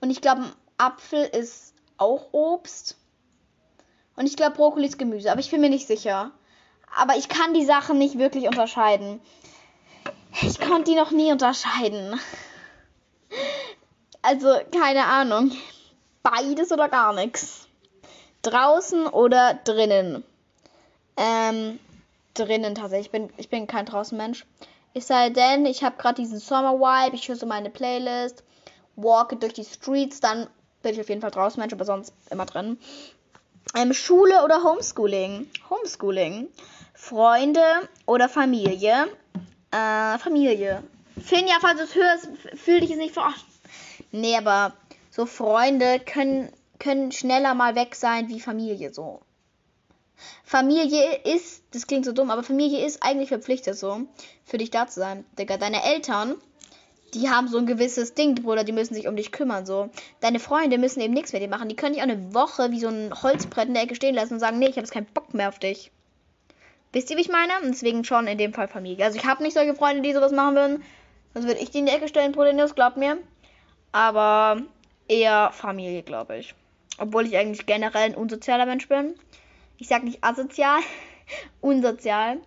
[0.00, 2.96] Und ich glaube, ein Apfel ist auch Obst.
[4.16, 5.30] Und ich glaube, Brokkoli ist Gemüse.
[5.30, 6.30] Aber ich bin mir nicht sicher.
[6.94, 9.20] Aber ich kann die Sachen nicht wirklich unterscheiden.
[10.42, 12.18] Ich konnte die noch nie unterscheiden.
[14.22, 15.52] Also, keine Ahnung.
[16.22, 17.66] Beides oder gar nichts.
[18.42, 20.24] Draußen oder drinnen?
[21.16, 21.78] Ähm,
[22.34, 23.06] drinnen tatsächlich.
[23.06, 24.46] Ich bin, ich bin kein Draußenmensch.
[24.94, 28.44] Es sei denn, ich habe gerade diesen Sommer-Vibe, ich höre so meine Playlist,
[28.96, 30.48] walke durch die Streets, dann
[30.82, 32.78] bin ich auf jeden Fall Draußenmensch, aber sonst immer drin.
[33.74, 35.48] Ähm, Schule oder Homeschooling?
[35.70, 36.48] Homeschooling.
[36.94, 37.62] Freunde
[38.06, 39.08] oder Familie?
[39.70, 40.82] Äh, Familie.
[41.20, 43.44] Finja, falls du es hörst, fühl dich jetzt nicht verarscht.
[44.10, 44.74] Nee, aber
[45.10, 49.20] so Freunde können, können schneller mal weg sein wie Familie so.
[50.44, 54.02] Familie ist, das klingt so dumm, aber Familie ist eigentlich verpflichtet so,
[54.44, 55.24] für dich da zu sein.
[55.38, 56.36] Digga, deine Eltern,
[57.14, 59.90] die haben so ein gewisses Ding, Bruder, die müssen sich um dich kümmern, so.
[60.20, 61.68] Deine Freunde müssen eben nichts mit dir machen.
[61.68, 64.34] Die können dich auch eine Woche wie so ein Holzbrett in der Ecke stehen lassen
[64.34, 65.90] und sagen, nee, ich habe jetzt keinen Bock mehr auf dich.
[66.92, 67.52] Wisst ihr, wie ich meine?
[67.62, 69.04] Und deswegen schon in dem Fall Familie.
[69.04, 70.84] Also ich habe nicht solche Freunde, die sowas machen würden.
[71.34, 73.18] Sonst würde ich die in die Ecke stellen, Bruder, glaubt mir
[73.92, 74.62] aber
[75.06, 76.54] eher Familie, glaube ich.
[76.98, 79.14] Obwohl ich eigentlich generell ein unsozialer Mensch bin.
[79.78, 80.80] Ich sage nicht asozial,
[81.60, 82.38] unsozial.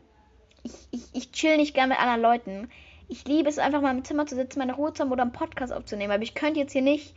[0.63, 2.72] Ich, ich, ich chill nicht gern mit anderen Leuten.
[3.08, 5.32] Ich liebe es einfach mal im Zimmer zu sitzen, meine Ruhe zu haben oder einen
[5.32, 6.12] Podcast aufzunehmen.
[6.12, 7.16] Aber ich könnte jetzt hier nicht.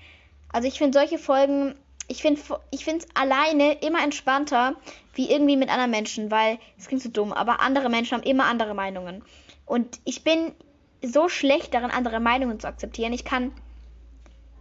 [0.53, 1.75] Also ich finde solche Folgen
[2.09, 4.75] ich finde ich es alleine immer entspannter,
[5.15, 8.47] wie irgendwie mit anderen Menschen, weil es klingt so dumm, aber andere Menschen haben immer
[8.47, 9.23] andere Meinungen.
[9.67, 10.53] Und ich bin
[11.03, 13.13] so schlecht darin, andere Meinungen zu akzeptieren.
[13.13, 13.53] Ich kann,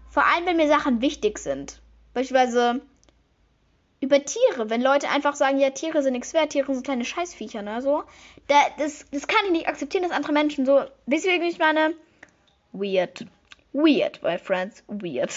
[0.09, 1.82] vor allem wenn mir Sachen wichtig sind,
[2.13, 2.82] beispielsweise
[3.99, 7.61] über Tiere, wenn Leute einfach sagen, ja, Tiere sind nichts wert, Tiere sind kleine Scheißviecher,
[7.61, 8.03] ne, so.
[8.47, 11.59] Da, das, das kann ich nicht akzeptieren, dass andere Menschen so, wisst ihr, wie ich
[11.59, 11.93] meine?
[12.73, 13.25] Weird.
[13.73, 15.33] Weird, my friends, weird.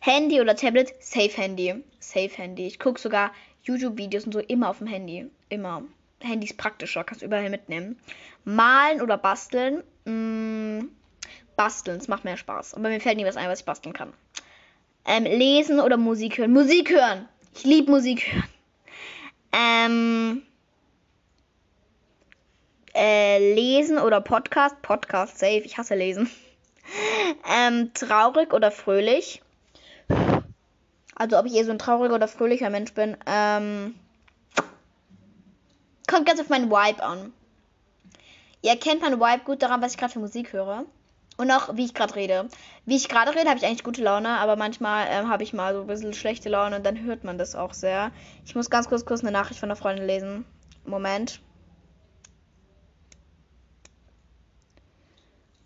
[0.00, 1.82] Handy oder Tablet, safe Handy.
[1.98, 2.66] Safe Handy.
[2.66, 3.32] Ich gucke sogar
[3.62, 5.30] YouTube-Videos und so immer auf dem Handy.
[5.48, 5.82] Immer.
[6.20, 7.98] Handy ist praktischer, kannst du überall mitnehmen.
[8.44, 9.82] Malen oder basteln.
[10.04, 10.88] Mm,
[11.56, 12.74] basteln, es macht mehr Spaß.
[12.74, 14.12] Aber mir fällt nie was ein, was ich basteln kann.
[15.06, 16.52] Ähm, lesen oder Musik hören.
[16.52, 17.28] Musik hören.
[17.54, 18.48] Ich liebe Musik hören.
[19.52, 20.42] Ähm,
[22.94, 24.80] äh, lesen oder Podcast.
[24.82, 25.62] Podcast, safe.
[25.64, 26.30] Ich hasse lesen.
[27.50, 29.40] Ähm, traurig oder fröhlich.
[31.14, 33.16] Also ob ich eher so ein trauriger oder fröhlicher Mensch bin.
[33.26, 33.94] Ähm,
[36.06, 37.32] kommt ganz auf meinen Vibe an.
[38.62, 40.84] Ihr erkennt meinen Vibe gut daran, was ich gerade für Musik höre.
[41.36, 42.48] Und auch, wie ich gerade rede.
[42.86, 45.74] Wie ich gerade rede, habe ich eigentlich gute Laune, aber manchmal ähm, habe ich mal
[45.74, 48.12] so ein bisschen schlechte Laune und dann hört man das auch sehr.
[48.44, 50.44] Ich muss ganz kurz, kurz eine Nachricht von einer Freundin lesen.
[50.84, 51.40] Moment.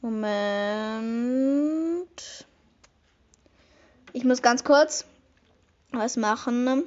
[0.00, 0.38] Moment.
[4.12, 5.04] Ich muss ganz kurz
[5.92, 6.84] was machen.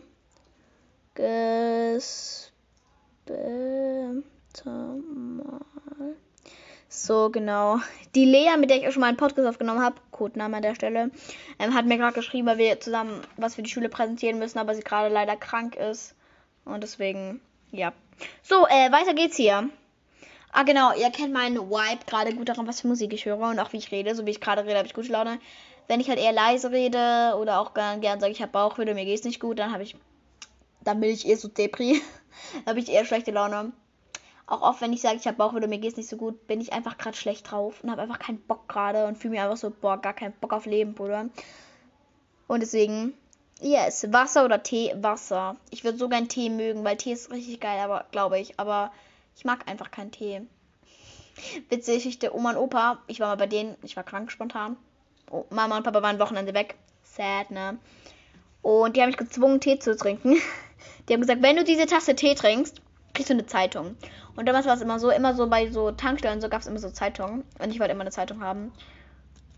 [1.14, 2.52] Ges
[5.14, 6.16] mal.
[6.94, 7.80] So, genau.
[8.16, 10.76] Die Lea, mit der ich auch schon mal einen Podcast aufgenommen habe, Codename an der
[10.76, 11.10] Stelle,
[11.58, 14.76] ähm, hat mir gerade geschrieben, weil wir zusammen was für die Schule präsentieren müssen, aber
[14.76, 16.16] sie gerade leider krank ist.
[16.66, 17.40] Und deswegen,
[17.72, 17.94] ja.
[18.44, 19.70] So, äh, weiter geht's hier.
[20.52, 23.60] Ah, genau, ihr kennt meinen Vibe gerade gut daran, was für Musik ich höre und
[23.60, 24.14] auch wie ich rede.
[24.14, 25.40] So wie ich gerade rede, habe ich gute Laune.
[25.88, 29.06] Wenn ich halt eher leise rede oder auch gern, gern sage, ich habe Bauchhöhle, mir
[29.06, 29.96] geht's nicht gut, dann habe ich,
[30.84, 32.02] dann bin ich eher so Depri.
[32.66, 33.72] habe ich eher schlechte Laune.
[34.52, 36.60] Auch oft, wenn ich sage, ich habe Bauchweh oder mir geht's nicht so gut, bin
[36.60, 39.56] ich einfach gerade schlecht drauf und habe einfach keinen Bock gerade und fühle mich einfach
[39.56, 41.30] so, boah, gar keinen Bock auf Leben, Bruder.
[42.48, 43.14] Und deswegen,
[43.62, 44.94] yes, Wasser oder Tee?
[44.98, 45.56] Wasser.
[45.70, 48.60] Ich würde so gern Tee mögen, weil Tee ist richtig geil, aber glaube ich.
[48.60, 48.92] Aber
[49.38, 50.42] ich mag einfach keinen Tee.
[51.70, 54.76] Witzige Geschichte, Oma und Opa, ich war mal bei denen, ich war krank spontan.
[55.32, 56.76] Oh, Mama und Papa waren Wochenende weg.
[57.04, 57.78] Sad, ne?
[58.62, 60.36] Und die haben mich gezwungen, Tee zu trinken.
[61.08, 62.82] Die haben gesagt, wenn du diese Tasse Tee trinkst,
[63.14, 63.96] kriegst du eine Zeitung.
[64.36, 66.80] Und damals war es immer so, immer so bei so Tankstellen so gab es immer
[66.80, 67.44] so Zeitungen.
[67.60, 68.72] Und ich wollte immer eine Zeitung haben.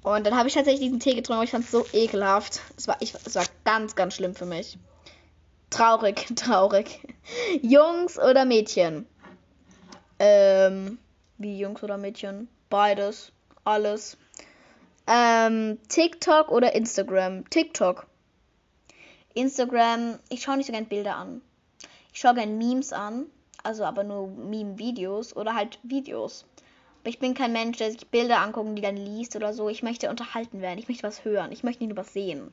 [0.04, 2.62] Und dann habe ich tatsächlich diesen Tee getrunken, aber ich fand es so ekelhaft.
[2.78, 4.78] Es war, war ganz, ganz schlimm für mich.
[5.70, 7.00] Traurig, traurig.
[7.62, 9.08] Jungs oder Mädchen?
[10.20, 10.98] Ähm,
[11.38, 12.50] wie Jungs oder Mädchen?
[12.70, 13.32] Beides.
[13.64, 14.18] Alles.
[15.08, 17.50] Ähm, TikTok oder Instagram?
[17.50, 18.08] TikTok.
[19.34, 21.42] Instagram, ich schaue nicht so gerne Bilder an.
[22.14, 23.26] Ich schaue gerne Memes an
[23.64, 26.46] also aber nur Meme-Videos oder halt Videos.
[27.02, 29.68] Aber ich bin kein Mensch, der sich Bilder angucken, die dann liest oder so.
[29.68, 30.80] Ich möchte unterhalten werden.
[30.80, 31.52] Ich möchte was hören.
[31.52, 32.52] Ich möchte nicht nur was sehen.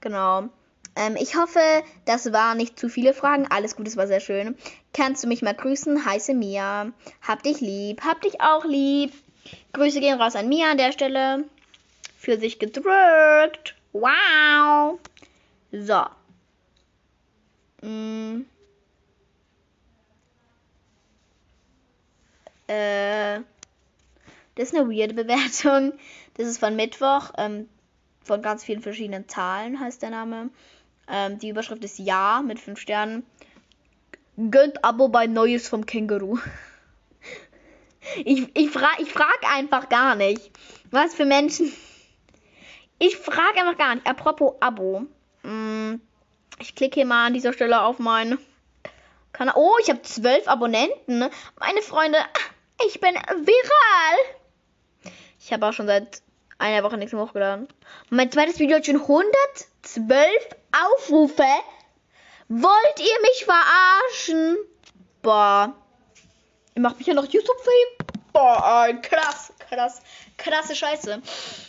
[0.00, 0.48] Genau.
[0.94, 1.60] Ähm, ich hoffe,
[2.04, 3.46] das waren nicht zu viele Fragen.
[3.48, 4.56] Alles gut, es war sehr schön.
[4.92, 6.04] Kannst du mich mal grüßen?
[6.04, 6.92] Heiße Mia.
[7.26, 8.02] Hab dich lieb.
[8.02, 9.12] Hab dich auch lieb.
[9.72, 11.44] Grüße gehen raus an Mia an der Stelle.
[12.18, 13.74] Für sich gedrückt.
[13.92, 14.98] Wow.
[15.72, 16.04] So.
[17.82, 18.44] Mm.
[22.66, 23.40] Äh,
[24.54, 25.92] das ist eine weirde Bewertung.
[26.34, 27.68] Das ist von Mittwoch, ähm,
[28.22, 30.50] von ganz vielen verschiedenen Zahlen heißt der Name.
[31.08, 33.24] Ähm, die Überschrift ist Ja mit 5 Sternen.
[34.50, 36.38] Gönnt Abo bei Neues vom Känguru.
[38.24, 40.52] Ich, ich frage ich frag einfach gar nicht.
[40.90, 41.72] Was für Menschen.
[42.98, 44.06] Ich frage einfach gar nicht.
[44.06, 45.06] Apropos Abo.
[45.42, 46.00] Hm,
[46.60, 48.38] ich klicke hier mal an dieser Stelle auf meinen
[49.32, 49.54] Kanal.
[49.56, 51.24] Oh, ich habe zwölf Abonnenten.
[51.58, 52.18] Meine Freunde,
[52.86, 55.12] ich bin viral.
[55.40, 56.22] Ich habe auch schon seit
[56.58, 57.68] einer Woche nichts mehr hochgeladen.
[58.10, 60.28] mein zweites Video hat schon 112
[60.72, 61.44] Aufrufe.
[62.48, 64.56] Wollt ihr mich verarschen?
[65.22, 65.74] Boah.
[66.74, 68.08] Ihr macht mich ja noch YouTube-Fame?
[68.32, 70.02] Boah, krass, krass,
[70.36, 71.20] krasse Scheiße.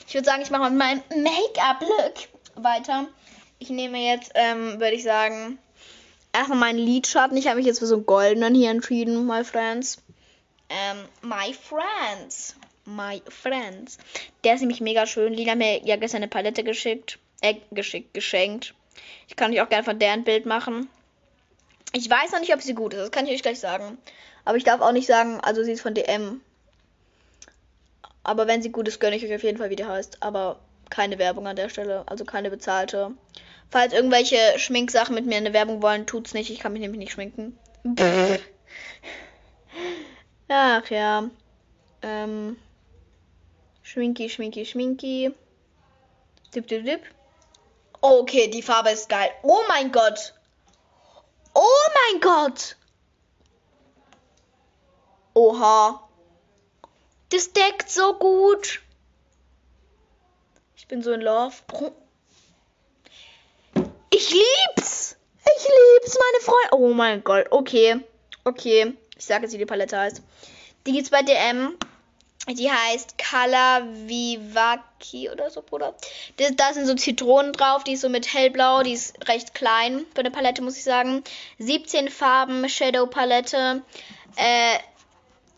[0.08, 3.08] Ich würde sagen, ich mache mit meinem Make-up-Look weiter.
[3.60, 5.58] Ich nehme jetzt, ähm, würde ich sagen,
[6.34, 7.38] erstmal meinen Lidschatten.
[7.38, 9.98] Ich habe mich jetzt für so einen goldenen hier entschieden, my friends.
[10.70, 12.56] Ähm, My Friends.
[12.86, 13.98] My Friends.
[14.44, 15.34] Der ist nämlich mega schön.
[15.34, 17.20] Lina hat mir ja gestern eine Palette geschickt.
[17.42, 18.74] Äh, geschickt, geschenkt.
[19.28, 20.90] Ich kann euch auch gerne von der ein Bild machen.
[21.94, 23.00] Ich weiß noch nicht, ob sie gut ist.
[23.00, 23.98] Das kann ich euch gleich sagen.
[24.46, 26.42] Aber ich darf auch nicht sagen, also sie ist von DM.
[28.24, 30.24] Aber wenn sie gut ist, gönne ich euch auf jeden Fall, wie die heißt.
[30.24, 30.60] Aber
[30.90, 33.12] keine Werbung an der Stelle, also keine bezahlte.
[33.70, 36.50] Falls irgendwelche Schminksachen mit mir eine Werbung wollen, tut's nicht.
[36.50, 37.58] Ich kann mich nämlich nicht schminken.
[40.50, 41.30] Ach ja.
[42.02, 42.58] Ähm.
[43.84, 45.34] Schminki, schminki, schminki.
[46.54, 47.02] Dip, dip, dip.
[48.02, 49.32] Okay, die Farbe ist geil.
[49.44, 50.34] Oh mein Gott.
[51.54, 52.76] Oh mein Gott.
[55.34, 56.08] Oha.
[57.30, 58.82] Das deckt so gut.
[60.76, 61.56] Ich bin so in Love.
[64.10, 65.16] Ich lieb's.
[65.58, 66.70] Ich lieb's, meine Freunde.
[66.72, 67.52] Oh mein Gott.
[67.52, 68.00] Okay.
[68.44, 68.98] Okay.
[69.18, 70.22] Ich sage jetzt, wie die Palette heißt.
[70.86, 71.78] Die gibt's bei DM.
[72.50, 75.94] Die heißt Color Vivaki oder so, Bruder.
[76.38, 77.84] Da sind so Zitronen drauf.
[77.84, 78.84] Die ist so mit hellblau.
[78.84, 81.24] Die ist recht klein bei der Palette, muss ich sagen.
[81.60, 83.82] 17 Farben, Shadow Palette.
[84.38, 84.78] Äh,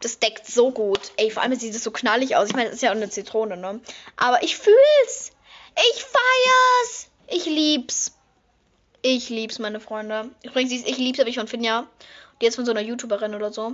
[0.01, 1.11] das deckt so gut.
[1.17, 2.47] Ey, vor allem sieht es so knallig aus.
[2.47, 3.81] Ich meine, das ist ja auch eine Zitrone, ne?
[4.15, 5.31] Aber ich fühl's.
[5.75, 7.09] Ich feier's.
[7.27, 8.13] Ich lieb's.
[9.01, 10.31] Ich lieb's, meine Freunde.
[10.43, 11.87] Übrigens, ich lieb's habe ich von Finja.
[12.41, 13.73] Die ist von so einer YouTuberin oder so.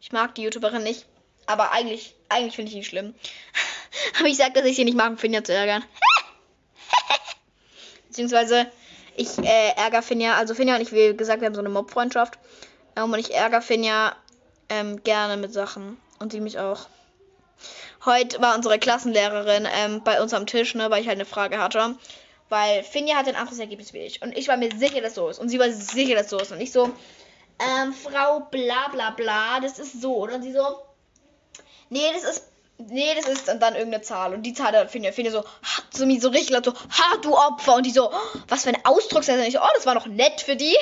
[0.00, 1.06] Ich mag die YouTuberin nicht.
[1.46, 3.14] Aber eigentlich, eigentlich finde ich ihn schlimm.
[4.18, 5.84] aber ich sag, dass ich sie nicht mag, um Finja zu ärgern.
[8.08, 8.66] Beziehungsweise,
[9.16, 10.36] ich äh, ärgere Finja.
[10.36, 12.38] Also Finja und ich, wie gesagt, wir haben so eine Mob-Freundschaft.
[12.96, 14.14] Ähm, und ich ärgere Finja
[14.68, 15.96] ähm, gerne mit Sachen.
[16.20, 16.86] Und sie mich auch.
[18.04, 21.58] Heute war unsere Klassenlehrerin ähm, bei uns am Tisch, ne, weil ich halt eine Frage
[21.58, 21.96] hatte.
[22.48, 24.22] Weil Finja hatte ein anderes Ergebnis wie ich.
[24.22, 25.38] Und ich war mir sicher, dass so ist.
[25.38, 26.52] Und sie war sicher, dass so ist.
[26.52, 26.90] Und ich so,
[27.60, 30.24] ähm, Frau bla bla bla, das ist so.
[30.24, 30.78] Und sie so,
[31.88, 32.44] nee, das ist,
[32.78, 34.32] nee, das ist und dann irgendeine Zahl.
[34.32, 35.44] Und die Zahl da Finja, Finja so,
[35.90, 37.76] so, so richtig laut so, ha, du Opfer.
[37.76, 38.10] Und die so,
[38.48, 39.40] was für ein Ausdrucksweise.
[39.40, 40.76] Und ich so, oh, das war noch nett für die.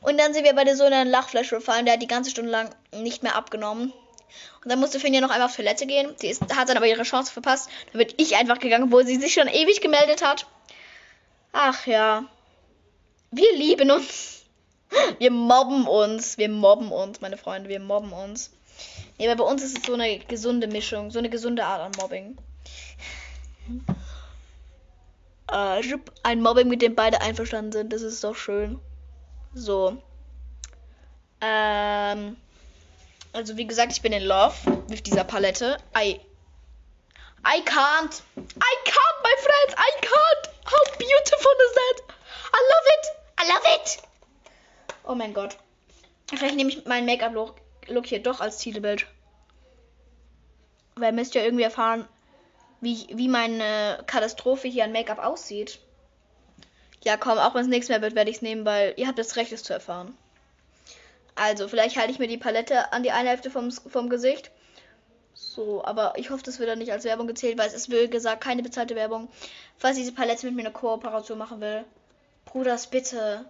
[0.00, 1.84] Und dann sind wir bei der so einer Lachflash gefallen.
[1.84, 3.92] Der hat die ganze Stunde lang nicht mehr abgenommen.
[4.62, 6.14] Und dann musste Finja noch einmal auf Toilette gehen.
[6.16, 7.70] Sie ist, hat dann aber ihre Chance verpasst.
[7.92, 10.46] Dann bin ich einfach gegangen, wo sie sich schon ewig gemeldet hat.
[11.52, 12.24] Ach ja.
[13.30, 14.37] Wir lieben uns.
[15.18, 16.38] Wir mobben uns.
[16.38, 17.68] Wir mobben uns, meine Freunde.
[17.68, 18.50] Wir mobben uns.
[19.18, 21.10] Nee, aber bei uns ist es so eine gesunde Mischung.
[21.10, 22.38] So eine gesunde Art an Mobbing.
[25.50, 25.82] Äh,
[26.22, 27.92] ein Mobbing, mit dem beide einverstanden sind.
[27.92, 28.78] Das ist doch schön.
[29.54, 29.96] So.
[31.40, 32.36] Ähm.
[33.32, 34.54] Also wie gesagt, ich bin in love
[34.88, 35.76] mit dieser Palette.
[35.96, 36.20] I
[37.44, 38.22] I can't.
[38.36, 39.74] I can't, my friends.
[39.76, 40.48] I can't.
[40.64, 42.14] How beautiful is that?
[42.52, 43.06] I love it.
[43.38, 44.07] I love it.
[45.08, 45.56] Oh mein Gott.
[46.28, 47.54] Vielleicht nehme ich meinen Make-up-Look
[47.88, 49.06] Look hier doch als Titelbild.
[50.96, 52.06] Weil ihr müsst ja irgendwie erfahren,
[52.82, 55.80] wie, wie meine Katastrophe hier an Make-up aussieht.
[57.02, 59.18] Ja, komm, auch wenn es nichts mehr wird, werde ich es nehmen, weil ihr habt
[59.18, 60.14] das Recht, es zu erfahren.
[61.34, 64.50] Also, vielleicht halte ich mir die Palette an die eine Hälfte vom, vom Gesicht.
[65.32, 68.10] So, aber ich hoffe, das wird dann nicht als Werbung gezählt, weil es ist, wie
[68.10, 69.28] gesagt, keine bezahlte Werbung.
[69.78, 71.84] Falls diese Palette mit mir eine Kooperation machen will.
[72.44, 73.46] Bruders, bitte.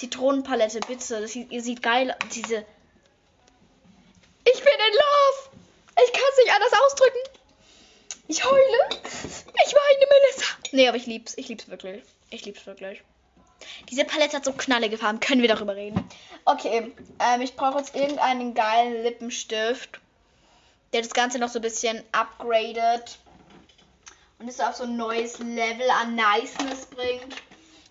[0.00, 1.20] Zitronenpalette, bitte.
[1.20, 2.64] Das sieht, ihr sieht geil Diese.
[4.44, 5.58] Ich bin in Love!
[6.02, 7.18] Ich kann es nicht anders ausdrücken.
[8.26, 8.88] Ich heule.
[9.02, 10.46] Ich weine, Melissa.
[10.72, 11.36] Nee, aber ich lieb's.
[11.36, 12.02] Ich lieb's wirklich.
[12.30, 13.02] Ich lieb's wirklich.
[13.90, 15.20] Diese Palette hat so knallige Farben.
[15.20, 16.02] Können wir darüber reden?
[16.46, 20.00] Okay, ähm, ich brauche jetzt irgendeinen geilen Lippenstift,
[20.94, 23.18] der das Ganze noch so ein bisschen upgradet
[24.38, 27.36] und es auf so ein neues Level an Niceness bringt.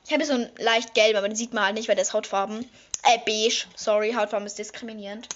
[0.10, 2.14] Ich habe so ein leicht gelb, aber den sieht man halt nicht, weil der ist
[2.14, 2.68] Hautfarben.
[3.04, 3.68] Äh, beige.
[3.76, 5.30] Sorry, Hautfarben ist diskriminierend.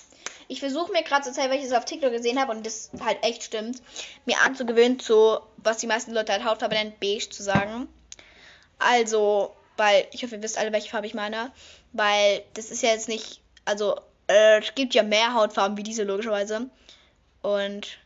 [0.48, 2.90] Ich versuche mir gerade zur Zeit, weil ich es auf TikTok gesehen habe und das
[3.00, 3.84] halt echt stimmt,
[4.26, 7.88] mir anzugewöhnen zu, was die meisten Leute halt Hautfarbe nennen, beige zu sagen.
[8.80, 11.52] Also, weil ich hoffe, ihr wisst alle, welche Farbe ich meine.
[11.92, 16.02] Weil das ist ja jetzt nicht, also äh, es gibt ja mehr Hautfarben wie diese
[16.02, 16.68] logischerweise.
[17.44, 18.00] Und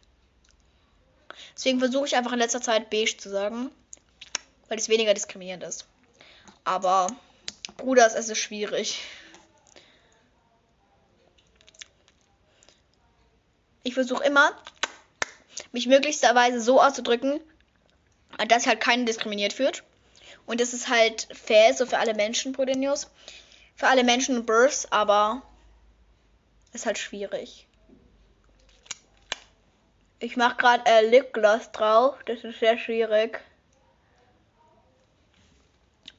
[1.55, 3.72] deswegen versuche ich einfach in letzter Zeit beige zu sagen,
[4.68, 5.88] weil es weniger diskriminierend ist.
[6.68, 7.07] Aber
[7.78, 9.01] Bruders, es ist schwierig.
[13.84, 14.51] Ich versuche immer,
[15.72, 17.39] mich möglichsterweise so auszudrücken,
[18.49, 19.86] dass halt keinen diskriminiert fühlt.
[20.45, 23.09] Und das ist halt fair, so für alle Menschen, Brudenius.
[23.78, 25.43] Für alle Menschen und Births, aber
[26.74, 27.65] ist halt schwierig.
[30.20, 32.18] Ich mache gerade äh, Lipgloss drauf.
[32.26, 33.39] Das ist sehr schwierig.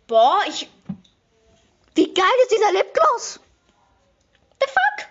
[0.08, 0.66] Boah, ich.
[1.94, 3.40] Wie geil ist dieser Lipgloss?
[4.58, 5.08] The fuck?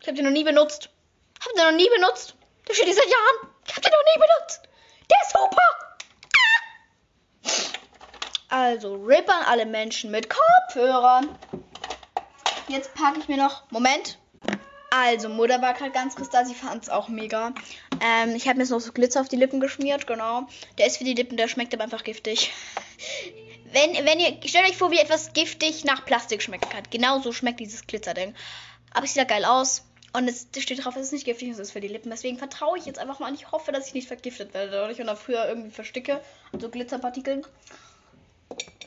[0.00, 0.90] Ich habe den noch nie benutzt.
[1.40, 2.36] Hab den noch nie benutzt.
[2.68, 3.52] Der steht seit Jahren.
[3.66, 4.62] Ich hab den noch nie benutzt.
[5.10, 5.88] Der ist super.
[8.48, 11.36] Also, RIP an alle Menschen mit Kopfhörern.
[12.68, 13.68] Jetzt packe ich mir noch.
[13.72, 14.18] Moment.
[14.90, 16.46] Also, Mutter war gerade ganz kristall.
[16.46, 17.52] Sie fand es auch mega.
[18.00, 20.46] Ähm, ich habe mir jetzt noch so Glitzer auf die Lippen geschmiert, genau.
[20.78, 22.52] Der ist für die Lippen, der schmeckt aber einfach giftig.
[23.72, 26.84] Wenn, wenn ihr, stellt euch vor, wie etwas giftig nach Plastik schmecken kann.
[26.90, 28.34] Genau so schmeckt dieses Glitzerding.
[28.92, 29.84] Aber es sieht ja geil aus.
[30.12, 32.10] Und es steht drauf, es ist nicht giftig, es ist für die Lippen.
[32.10, 35.00] Deswegen vertraue ich jetzt einfach mal und ich hoffe, dass ich nicht vergiftet werde dadurch
[35.00, 36.20] und früher irgendwie versticke.
[36.58, 37.46] So Glitzerpartikeln.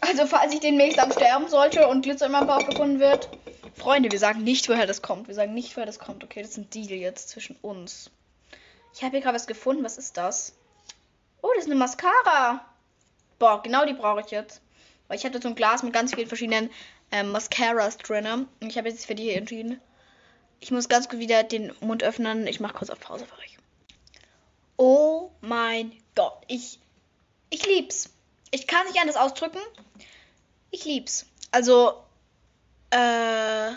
[0.02, 3.30] Also, falls ich demnächst dann sterben sollte und Glitzer in meinem Bauch gefunden wird.
[3.76, 5.28] Freunde, wir sagen nicht, woher das kommt.
[5.28, 6.24] Wir sagen nicht, woher das kommt.
[6.24, 8.10] Okay, das ist ein Deal jetzt zwischen uns.
[8.96, 9.84] Ich habe hier gerade was gefunden.
[9.84, 10.54] Was ist das?
[11.42, 12.66] Oh, das ist eine Mascara.
[13.38, 14.62] Boah, genau die brauche ich jetzt.
[15.12, 16.70] Weil ich hatte so ein Glas mit ganz vielen verschiedenen
[17.12, 18.48] ähm, Mascaras drin.
[18.62, 19.82] Und ich habe jetzt für die hier entschieden.
[20.62, 22.48] Ich muss ganz gut wieder den Mund öffnen.
[22.48, 23.58] Ich mache kurz auf Pause für euch.
[24.78, 26.42] Oh mein Gott.
[26.48, 26.80] Ich,
[27.50, 28.10] ich lieb's.
[28.52, 29.60] Ich kann nicht anders ausdrücken.
[30.70, 31.26] Ich lieb's.
[31.52, 32.02] Also,
[32.92, 33.72] äh,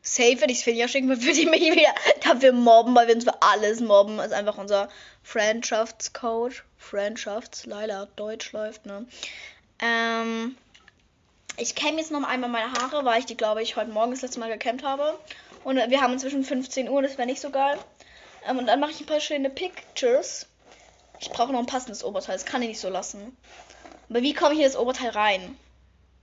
[0.00, 3.14] safe, wenn ich es Finja schicken würde, würde ich mich wieder dafür mobben, weil wir
[3.14, 4.16] uns für alles mobben.
[4.16, 4.88] Das ist einfach unser
[5.22, 6.64] Friendschaftscoach.
[6.78, 9.06] Friendschafts, leider Deutsch läuft, ne?
[9.82, 10.56] Ähm,
[11.58, 14.22] ich kämme jetzt noch einmal meine Haare, weil ich die, glaube ich, heute Morgen das
[14.22, 15.18] letzte Mal gekämmt habe.
[15.64, 17.78] Und wir haben inzwischen 15 Uhr, das wäre nicht so geil.
[18.48, 20.46] Ähm, und dann mache ich ein paar schöne Pictures.
[21.20, 23.36] Ich brauche noch ein passendes Oberteil, das kann ich nicht so lassen.
[24.08, 25.56] Aber wie komme ich in das Oberteil rein?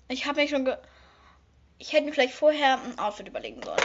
[0.08, 0.76] Ich habe mich schon ge
[1.78, 3.80] Ich hätte mir vielleicht vorher ein Outfit überlegen sollen.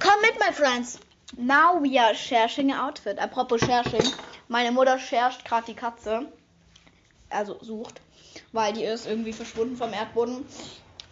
[0.00, 0.98] Komm mit, my friends.
[1.36, 3.18] Now we are sharing an outfit.
[3.18, 4.06] Apropos sharing.
[4.48, 6.30] Meine Mutter shared gerade die Katze.
[7.30, 8.00] Also sucht.
[8.52, 10.46] Weil die ist irgendwie verschwunden vom Erdboden.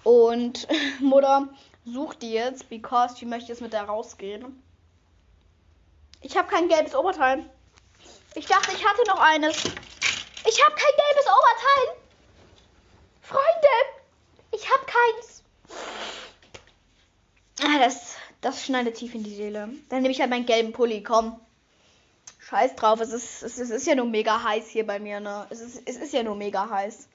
[0.02, 0.66] Und
[1.00, 1.48] Mutter
[1.84, 4.62] sucht die jetzt, because sie möchte jetzt mit der rausgehen.
[6.20, 7.44] Ich habe kein gelbes Oberteil.
[8.34, 9.56] Ich dachte, ich hatte noch eines.
[9.56, 12.04] Ich habe kein gelbes Oberteil.
[13.22, 14.04] Freunde,
[14.50, 15.42] ich habe keins.
[17.62, 19.68] Ah, das, das schneidet tief in die Seele.
[19.88, 21.02] Dann nehme ich halt meinen gelben Pulli.
[21.02, 21.40] Komm.
[22.54, 23.00] Scheiß drauf.
[23.00, 25.44] Es ist, es, es ist ja nur mega heiß hier bei mir, ne?
[25.50, 27.08] Es ist, es ist ja nur mega heiß.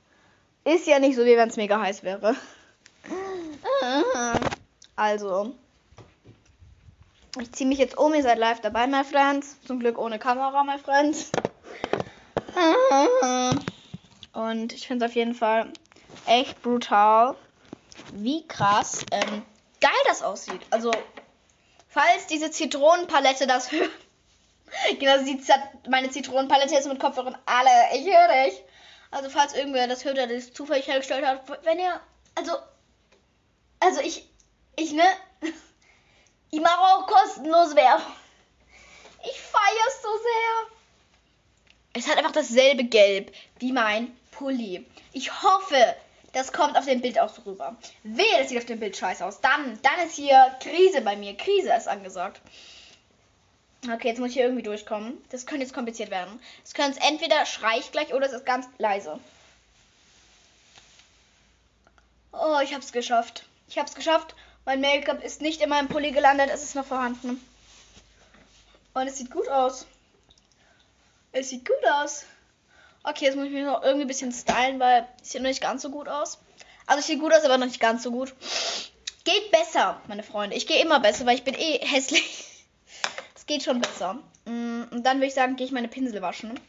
[0.66, 2.36] Ist ja nicht so, wie wenn es mega heiß wäre.
[4.98, 5.56] Also.
[7.40, 8.14] Ich ziehe mich jetzt um.
[8.14, 9.56] Ihr seid live dabei, my friends.
[9.66, 11.32] Zum Glück ohne Kamera, my friends.
[14.34, 15.72] Und ich finde es auf jeden Fall
[16.26, 17.38] echt brutal,
[18.12, 19.44] wie krass ähm,
[19.80, 20.60] geil das aussieht.
[20.70, 20.92] Also,
[21.88, 23.90] falls diese Zitronenpalette das hört.
[25.00, 25.42] Genau, sie
[25.88, 27.70] meine Zitronenpalette ist mit Kopfhörern alle.
[27.94, 28.64] Ich höre dich.
[29.12, 32.00] Also, falls irgendwer das hört, der das zufällig hergestellt hat, wenn ihr.
[32.36, 32.54] Also.
[33.80, 34.30] Also, ich.
[34.76, 35.04] Ich, ne?
[36.52, 38.12] Ich mache auch kostenlos Werbung.
[39.24, 40.78] Ich feiere es so sehr.
[41.94, 44.84] Es hat einfach dasselbe Gelb wie mein Pulli.
[45.14, 45.96] Ich hoffe,
[46.34, 47.76] das kommt auf dem Bild auch so rüber.
[48.04, 49.42] Wehe, das sieht auf dem Bild scheiße aus.
[49.42, 51.36] Dann, dann ist hier Krise bei mir.
[51.36, 52.42] Krise ist angesagt.
[53.86, 55.18] Okay, jetzt muss ich hier irgendwie durchkommen.
[55.30, 56.40] Das könnte jetzt kompliziert werden.
[56.66, 59.20] Es könnte entweder schrei ich gleich oder es ist ganz leise.
[62.34, 63.46] Oh, ich hab's geschafft.
[63.70, 64.36] Ich hab's geschafft.
[64.66, 66.50] Mein Make-up ist nicht in meinem Pulli gelandet.
[66.54, 67.40] Es ist noch vorhanden.
[68.94, 69.88] Und es sieht gut aus.
[71.32, 72.26] Es sieht gut aus.
[73.04, 75.62] Okay, jetzt muss ich mich noch irgendwie ein bisschen stylen, weil es sieht noch nicht
[75.62, 76.38] ganz so gut aus.
[76.86, 78.36] Also es sieht gut aus, aber noch nicht ganz so gut.
[79.24, 80.56] Geht besser, meine Freunde.
[80.56, 82.49] Ich gehe immer besser, weil ich bin eh hässlich.
[83.50, 84.14] Geht schon besser.
[84.46, 86.60] Mm, und dann würde ich sagen, gehe ich meine Pinsel waschen.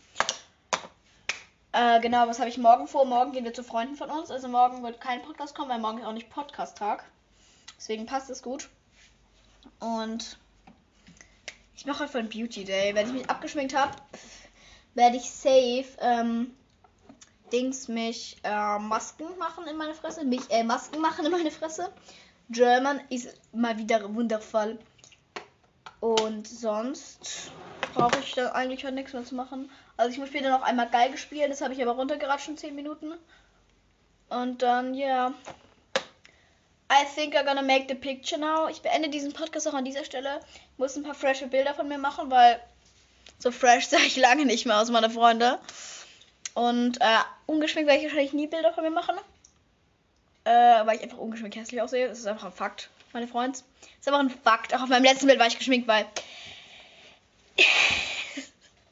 [1.72, 3.04] Äh, genau, was habe ich morgen vor?
[3.04, 4.30] Morgen gehen wir zu Freunden von uns.
[4.30, 7.04] Also morgen wird kein Podcast kommen, weil morgen ist auch nicht Podcast-Tag.
[7.76, 8.70] Deswegen passt es gut.
[9.78, 10.38] Und
[11.76, 12.94] ich mache heute einen Beauty Day.
[12.94, 13.92] Wenn ich mich abgeschminkt habe,
[14.94, 16.56] werde ich safe ähm,
[17.52, 20.24] Dings mich äh, Masken machen in meine Fresse.
[20.24, 21.92] Mich äh, Masken machen in meine Fresse.
[22.48, 24.78] German ist mal wieder wundervoll.
[26.00, 27.52] Und sonst
[27.94, 29.70] brauche ich da eigentlich halt nichts mehr zu machen.
[29.96, 32.74] Also ich muss später noch einmal Geige spielen, das habe ich aber runtergeratscht in 10
[32.74, 33.12] Minuten.
[34.30, 35.28] Und dann, ja.
[35.28, 35.34] Yeah.
[36.90, 38.68] I think I'm gonna make the picture now.
[38.68, 40.40] Ich beende diesen Podcast auch an dieser Stelle.
[40.72, 42.60] Ich muss ein paar frische Bilder von mir machen, weil
[43.38, 45.60] so fresh sah ich lange nicht mehr aus, meine Freunde.
[46.54, 49.14] Und äh, ungeschminkt werde ich wahrscheinlich nie Bilder von mir machen.
[50.44, 52.08] Äh, weil ich einfach ungeschminkt hässlich aussehe.
[52.08, 53.58] Das ist einfach ein Fakt, meine Freunde.
[53.58, 53.62] Das
[54.00, 54.74] ist einfach ein Fakt.
[54.74, 56.06] Auch auf meinem letzten Bild war ich geschminkt, weil.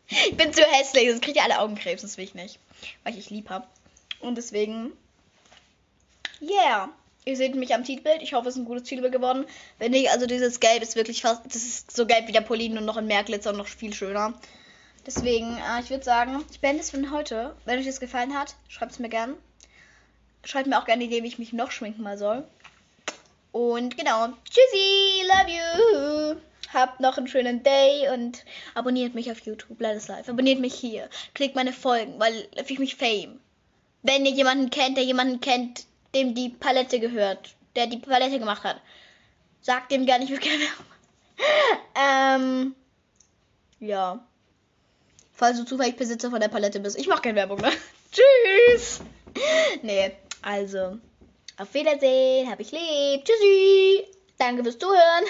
[0.09, 2.59] ich bin zu hässlich, sonst kriege ich alle Augenkrebs, das will ich nicht.
[3.05, 3.66] Weil ich ich lieb habe.
[4.21, 4.93] Und deswegen.
[6.41, 6.91] Yeah.
[7.25, 8.23] Ihr seht mich am Titelbild.
[8.23, 9.45] Ich hoffe, es ist ein gutes Titelbild geworden.
[9.79, 11.45] Wenn nicht, also dieses Gelb ist wirklich fast.
[11.45, 13.93] Das ist so gelb wie der Polin und noch in mehr Glitzer und noch viel
[13.93, 14.33] schöner.
[15.07, 17.55] Deswegen, äh, ich würde sagen, ich beende es für heute.
[17.64, 19.35] Wenn euch das gefallen hat, schreibt es mir gern.
[20.45, 22.47] Schreibt mir auch gerne Idee, wie ich mich noch schminken mal soll.
[23.53, 24.29] Und genau.
[24.45, 26.41] Tschüssi, love you.
[26.73, 28.45] Habt noch einen schönen Day und
[28.75, 30.29] abonniert mich auf YouTube, Let Us Live.
[30.29, 31.09] Abonniert mich hier.
[31.35, 33.41] Klickt meine Folgen, weil ich mich fame.
[34.03, 38.65] Wenn ihr jemanden kennt, der jemanden kennt, dem die Palette gehört, der die Palette gemacht
[38.65, 38.81] hat,
[39.61, 40.69] sagt dem gar nicht, ich will
[41.95, 42.75] ähm,
[43.81, 44.25] ja.
[45.33, 46.99] Falls du zufällig Besitzer von der Palette bist.
[46.99, 47.71] Ich mach keine Werbung, ne?
[48.13, 49.01] Tschüss!
[49.83, 50.99] Nee, also.
[51.61, 53.25] Auf Wiedersehen, hab ich lieb.
[53.25, 54.07] Tschüssi!
[54.39, 55.25] Danke fürs Zuhören.